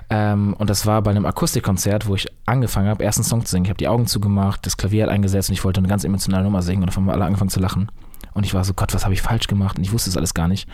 Ähm, 0.09 0.53
und 0.57 0.69
das 0.69 0.85
war 0.85 1.01
bei 1.01 1.11
einem 1.11 1.25
Akustikkonzert, 1.25 2.07
wo 2.07 2.15
ich 2.15 2.27
angefangen 2.45 2.87
habe, 2.87 3.03
ersten 3.03 3.23
Song 3.23 3.45
zu 3.45 3.51
singen. 3.51 3.65
Ich 3.65 3.69
habe 3.69 3.77
die 3.77 3.87
Augen 3.87 4.05
zugemacht, 4.05 4.65
das 4.65 4.77
Klavier 4.77 5.03
hat 5.03 5.09
eingesetzt 5.09 5.49
und 5.49 5.53
ich 5.53 5.63
wollte 5.63 5.79
eine 5.79 5.87
ganz 5.87 6.03
emotionale 6.03 6.43
Nummer 6.43 6.61
singen 6.61 6.83
und 6.83 6.95
haben 6.95 7.05
wir 7.05 7.13
alle 7.13 7.25
angefangen 7.25 7.49
zu 7.49 7.59
lachen. 7.59 7.89
Und 8.33 8.45
ich 8.45 8.53
war 8.53 8.63
so, 8.63 8.73
Gott, 8.73 8.93
was 8.93 9.03
habe 9.03 9.13
ich 9.13 9.21
falsch 9.21 9.47
gemacht? 9.47 9.77
Und 9.77 9.83
ich 9.83 9.91
wusste 9.91 10.09
es 10.09 10.17
alles 10.17 10.33
gar 10.33 10.47
nicht. 10.47 10.67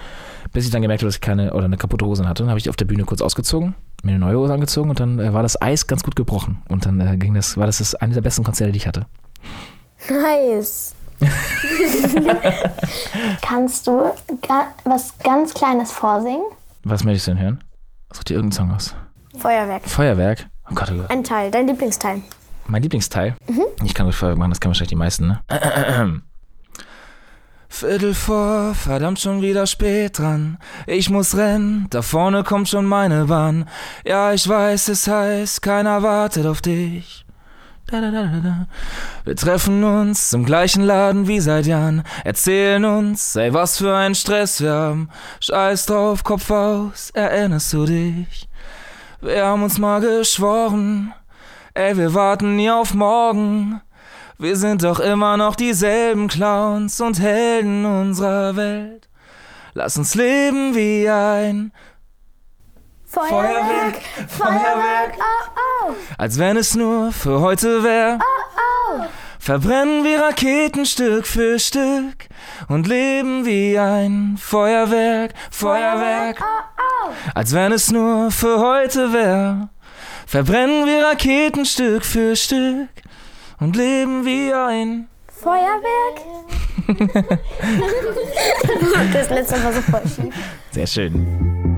Bis 0.54 0.66
ich 0.66 0.72
dann 0.72 0.82
gemerkt 0.82 1.02
habe, 1.02 1.08
dass 1.08 1.16
ich 1.16 1.22
keine 1.22 1.54
oder 1.54 1.66
eine 1.66 1.78
kaputte 1.78 2.06
Hose 2.06 2.28
hatte. 2.28 2.44
Dann 2.44 2.50
habe 2.50 2.60
ich 2.60 2.70
auf 2.70 2.78
der 2.78 2.86
Bühne 2.86 3.04
kurz 3.04 3.22
ausgezogen, 3.22 3.76
mir 4.04 4.12
eine 4.12 4.20
neue 4.20 4.38
Hose 4.38 4.54
angezogen 4.54 4.90
und 4.90 5.00
dann 5.00 5.20
äh, 5.20 5.34
war 5.34 5.44
das 5.44 5.62
Eis 5.62 5.88
ganz 5.88 6.04
gut 6.04 6.16
gebrochen. 6.16 6.62
Und 6.70 6.86
dann 6.86 7.02
äh, 7.02 7.18
ging 7.18 7.34
das, 7.34 7.58
war 7.58 7.66
das, 7.66 7.80
das 7.80 7.96
eine 7.96 8.14
der 8.14 8.22
besten 8.22 8.44
Konzerte, 8.44 8.72
die 8.72 8.78
ich 8.78 8.88
hatte. 8.88 9.06
Nice. 10.10 10.96
Kannst 13.42 13.88
du 13.88 14.12
ga 14.48 14.68
was 14.86 15.18
ganz 15.20 15.54
Kleines 15.54 15.92
vorsingen? 15.92 16.44
Was 16.84 17.04
möchtest 17.04 17.28
du 17.28 17.32
denn 17.32 17.42
hören? 17.42 17.64
Such 18.14 18.24
dir 18.24 18.36
irgendeinen 18.36 18.68
Song 18.68 18.76
aus. 18.76 18.96
Feuerwerk. 19.38 19.88
Feuerwerk. 19.88 20.48
Oh 20.70 20.76
Gott, 20.76 20.92
oh 20.92 20.98
Gott. 20.98 21.12
Ein 21.12 21.24
Teil, 21.24 21.52
dein 21.52 21.68
Lieblingsteil. 21.68 22.22
Mein 22.68 22.84
Lieblingsteil. 22.84 23.36
Ich 23.84 23.94
kann 23.94 24.06
ruhig 24.06 24.16
Feuerwerk 24.16 24.38
machen, 24.38 24.52
das 24.52 24.60
kennen 24.60 24.72
wahrscheinlich 24.72 24.90
die 24.90 24.96
meisten, 24.96 25.28
ne? 25.28 25.42
Viertel 27.72 28.16
vor, 28.16 28.74
verdammt 28.74 29.20
schon 29.20 29.44
wieder 29.44 29.68
spät 29.68 30.18
dran. 30.18 30.58
Ich 30.88 31.12
muss 31.12 31.38
rennen, 31.38 31.86
da 31.92 32.02
vorne 32.02 32.44
kommt 32.44 32.68
schon 32.68 32.86
meine 32.86 33.26
Bahn. 33.26 33.70
Ja, 34.04 34.34
ich 34.34 34.48
weiß, 34.48 34.90
es 34.90 35.08
heißt, 35.08 35.62
keiner 35.62 36.02
wartet 36.02 36.48
auf 36.48 36.62
dich. 36.62 37.26
Da, 37.92 38.02
da, 38.02 38.12
da. 38.12 38.68
Wir 39.26 39.36
treffen 39.36 39.84
uns 39.84 40.32
im 40.34 40.46
gleichen 40.46 40.84
Laden 40.84 41.28
wie 41.28 41.40
seit 41.40 41.66
Jahren, 41.66 42.04
erzählen 42.24 42.86
uns, 42.86 43.36
ey, 43.36 43.52
was 43.52 43.80
für 43.80 43.96
ein 43.96 44.14
Stress 44.14 44.62
wir 44.62 44.74
haben. 44.74 45.10
Scheiß 45.40 45.88
drauf, 45.88 46.24
Kopf 46.24 46.52
aus, 46.52 47.10
erinnerst 47.16 47.74
du 47.74 47.86
dich? 47.86 48.48
Wir 49.22 49.44
haben 49.44 49.64
uns 49.64 49.80
mal 49.80 50.02
geschworen, 50.02 51.14
ey, 51.74 51.98
wir 51.98 52.14
warten 52.14 52.58
nie 52.58 52.70
auf 52.70 52.94
morgen. 52.94 53.82
Wir 54.38 54.56
sind 54.56 54.84
doch 54.84 55.00
immer 55.00 55.36
noch 55.38 55.56
dieselben 55.56 56.28
Clowns 56.28 57.02
und 57.02 57.20
Helden 57.20 57.86
unserer 57.86 58.56
Welt. 58.56 59.10
Lass 59.74 59.98
uns 59.98 60.14
leben 60.14 60.76
wie 60.76 61.10
ein 61.10 61.72
Feuerwerk, 63.12 63.96
Feuerwerk, 64.28 65.14
Oh, 65.18 65.88
oh. 65.88 65.94
als 66.20 66.38
wenn 66.38 66.58
es 66.58 66.76
nur 66.76 67.12
für 67.12 67.40
heute 67.40 67.82
wäre. 67.84 68.20
Verbrennen 69.40 70.04
wir 70.04 70.22
Raketen 70.22 70.86
Stück 70.86 71.26
für 71.26 71.58
Stück 71.58 72.28
und 72.68 72.88
leben 72.88 73.48
wie 73.48 73.80
ein 73.80 74.38
Feuerwerk, 74.40 75.34
Feuerwerk, 75.50 76.40
als 77.34 77.54
wenn 77.56 77.72
es 77.72 77.90
nur 77.90 78.30
für 78.30 78.60
heute 78.60 79.12
wäre. 79.12 79.70
Verbrennen 80.28 80.86
wir 80.86 81.04
Raketen 81.06 81.66
Stück 81.66 82.06
für 82.06 82.36
Stück 82.36 82.90
und 83.60 83.76
leben 83.76 84.24
wie 84.24 84.54
ein 84.54 85.08
Feuerwerk. 85.28 86.20
das 89.14 89.30
letzte 89.30 89.64
war 89.64 89.74
so 89.74 89.82
voll 89.82 90.04
schief. 90.04 90.36
Sehr 90.72 90.88
schön. 90.88 91.69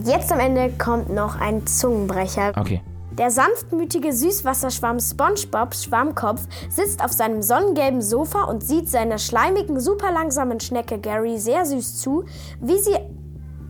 Und 0.00 0.08
jetzt 0.08 0.32
am 0.32 0.40
Ende 0.40 0.72
kommt 0.78 1.10
noch 1.10 1.38
ein 1.38 1.66
Zungenbrecher. 1.66 2.54
Okay. 2.56 2.80
Der 3.18 3.30
sanftmütige 3.30 4.14
Süßwasserschwamm 4.14 4.98
SpongeBob 4.98 5.74
Schwammkopf 5.74 6.48
sitzt 6.70 7.04
auf 7.04 7.12
seinem 7.12 7.42
sonnengelben 7.42 8.00
Sofa 8.00 8.44
und 8.44 8.64
sieht 8.64 8.88
seiner 8.88 9.18
schleimigen, 9.18 9.78
super 9.78 10.10
langsamen 10.10 10.58
Schnecke 10.58 10.98
Gary 10.98 11.36
sehr 11.38 11.66
süß 11.66 12.00
zu, 12.00 12.24
wie 12.62 12.78
sie 12.78 12.96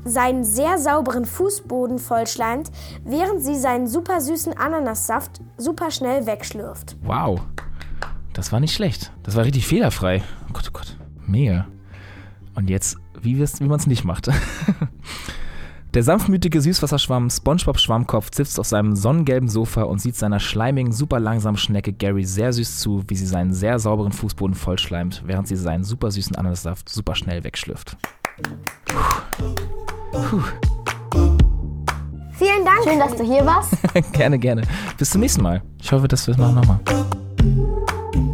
seinen 0.04 0.44
sehr 0.44 0.78
sauberen 0.78 1.24
Fußboden 1.24 1.98
vollschleimt, 1.98 2.70
während 3.04 3.44
sie 3.44 3.56
seinen 3.56 3.88
super 3.88 4.20
süßen 4.20 4.56
Ananassaft 4.56 5.40
super 5.56 5.90
schnell 5.90 6.26
wegschlürft. 6.26 6.96
Wow. 7.02 7.40
Das 8.34 8.52
war 8.52 8.60
nicht 8.60 8.72
schlecht. 8.72 9.10
Das 9.24 9.34
war 9.34 9.44
richtig 9.44 9.66
fehlerfrei. 9.66 10.22
Oh 10.48 10.52
Gott, 10.52 10.68
oh 10.68 10.74
Gott. 10.74 10.96
Mega. 11.26 11.66
Und 12.54 12.70
jetzt, 12.70 12.98
wie, 13.20 13.36
wie 13.36 13.64
man 13.64 13.80
es 13.80 13.88
nicht 13.88 14.04
macht. 14.04 14.30
Der 15.92 16.04
sanftmütige 16.04 16.60
Süßwasserschwamm 16.60 17.30
SpongeBob 17.30 17.80
Schwammkopf 17.80 18.30
sitzt 18.32 18.60
auf 18.60 18.66
seinem 18.66 18.94
sonnengelben 18.94 19.48
Sofa 19.48 19.82
und 19.82 20.00
sieht 20.00 20.14
seiner 20.14 20.38
schleimigen, 20.38 20.92
super 20.92 21.18
langsamen 21.18 21.56
Schnecke 21.56 21.92
Gary 21.92 22.24
sehr 22.24 22.52
süß 22.52 22.78
zu, 22.78 23.02
wie 23.08 23.16
sie 23.16 23.26
seinen 23.26 23.52
sehr 23.52 23.80
sauberen 23.80 24.12
Fußboden 24.12 24.54
vollschleimt, 24.54 25.24
während 25.26 25.48
sie 25.48 25.56
seinen 25.56 25.82
super 25.82 26.12
süßen 26.12 26.36
Ananassaft 26.36 26.88
super 26.88 27.16
schnell 27.16 27.42
wegschlürft. 27.42 27.96
Vielen 32.34 32.64
Dank. 32.64 32.84
Schön, 32.84 33.00
dass 33.00 33.16
du 33.16 33.24
hier 33.24 33.44
warst. 33.44 33.72
gerne, 34.12 34.38
gerne. 34.38 34.62
Bis 34.96 35.10
zum 35.10 35.20
nächsten 35.22 35.42
Mal. 35.42 35.60
Ich 35.82 35.90
hoffe, 35.90 36.06
dass 36.06 36.24
wir 36.24 36.34
es 36.34 36.38
machen 36.38 36.54
nochmal. 36.54 36.78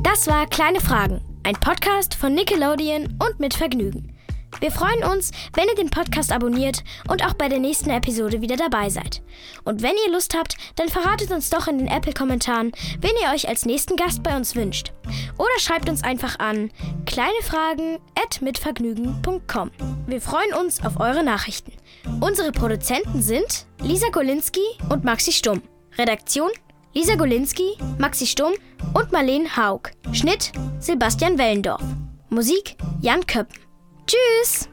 Das 0.02 0.26
war 0.26 0.46
Kleine 0.46 0.80
Fragen, 0.80 1.22
ein 1.42 1.54
Podcast 1.54 2.14
von 2.16 2.34
Nickelodeon 2.34 3.16
und 3.18 3.40
mit 3.40 3.54
Vergnügen. 3.54 4.15
Wir 4.60 4.70
freuen 4.70 5.02
uns, 5.04 5.32
wenn 5.54 5.68
ihr 5.68 5.74
den 5.74 5.90
Podcast 5.90 6.32
abonniert 6.32 6.82
und 7.08 7.22
auch 7.24 7.34
bei 7.34 7.48
der 7.48 7.58
nächsten 7.58 7.90
Episode 7.90 8.40
wieder 8.40 8.56
dabei 8.56 8.88
seid. 8.88 9.20
Und 9.64 9.82
wenn 9.82 9.96
ihr 10.06 10.12
Lust 10.12 10.34
habt, 10.36 10.56
dann 10.76 10.88
verratet 10.88 11.30
uns 11.30 11.50
doch 11.50 11.68
in 11.68 11.76
den 11.78 11.88
Apple-Kommentaren, 11.88 12.72
wen 13.00 13.10
ihr 13.22 13.32
euch 13.34 13.48
als 13.48 13.66
nächsten 13.66 13.96
Gast 13.96 14.22
bei 14.22 14.34
uns 14.36 14.56
wünscht. 14.56 14.92
Oder 15.36 15.58
schreibt 15.58 15.88
uns 15.88 16.04
einfach 16.04 16.38
an 16.38 16.70
kleinefragen@mitvergnügen.com. 17.04 19.70
Wir 20.06 20.20
freuen 20.20 20.52
uns 20.54 20.84
auf 20.84 21.00
eure 21.00 21.22
Nachrichten. 21.22 21.72
Unsere 22.20 22.52
Produzenten 22.52 23.22
sind 23.22 23.66
Lisa 23.80 24.08
Golinski 24.10 24.64
und 24.88 25.04
Maxi 25.04 25.32
Stumm. 25.32 25.62
Redaktion 25.98 26.50
Lisa 26.96 27.14
Golinski, 27.14 27.76
Maxi 27.98 28.26
Stumm 28.26 28.54
und 28.94 29.12
Marlene 29.12 29.54
Haug. 29.54 29.90
Schnitt 30.12 30.50
Sebastian 30.78 31.36
Wellendorf. 31.36 31.82
Musik 32.30 32.78
Jan 33.02 33.26
Köppen. 33.26 33.65
Tschüss! 34.06 34.68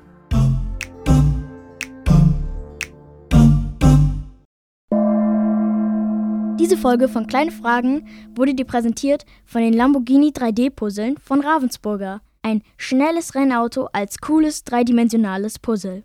Diese 6.59 6.77
Folge 6.77 7.09
von 7.09 7.25
Kleine 7.25 7.51
Fragen 7.51 8.07
wurde 8.35 8.53
dir 8.53 8.65
präsentiert 8.65 9.25
von 9.43 9.61
den 9.61 9.73
Lamborghini 9.73 10.29
3D-Puzzeln 10.29 11.17
von 11.17 11.41
Ravensburger. 11.41 12.21
Ein 12.43 12.61
schnelles 12.77 13.33
Rennauto 13.33 13.89
als 13.91 14.19
cooles 14.19 14.63
dreidimensionales 14.65 15.57
Puzzle. 15.57 16.03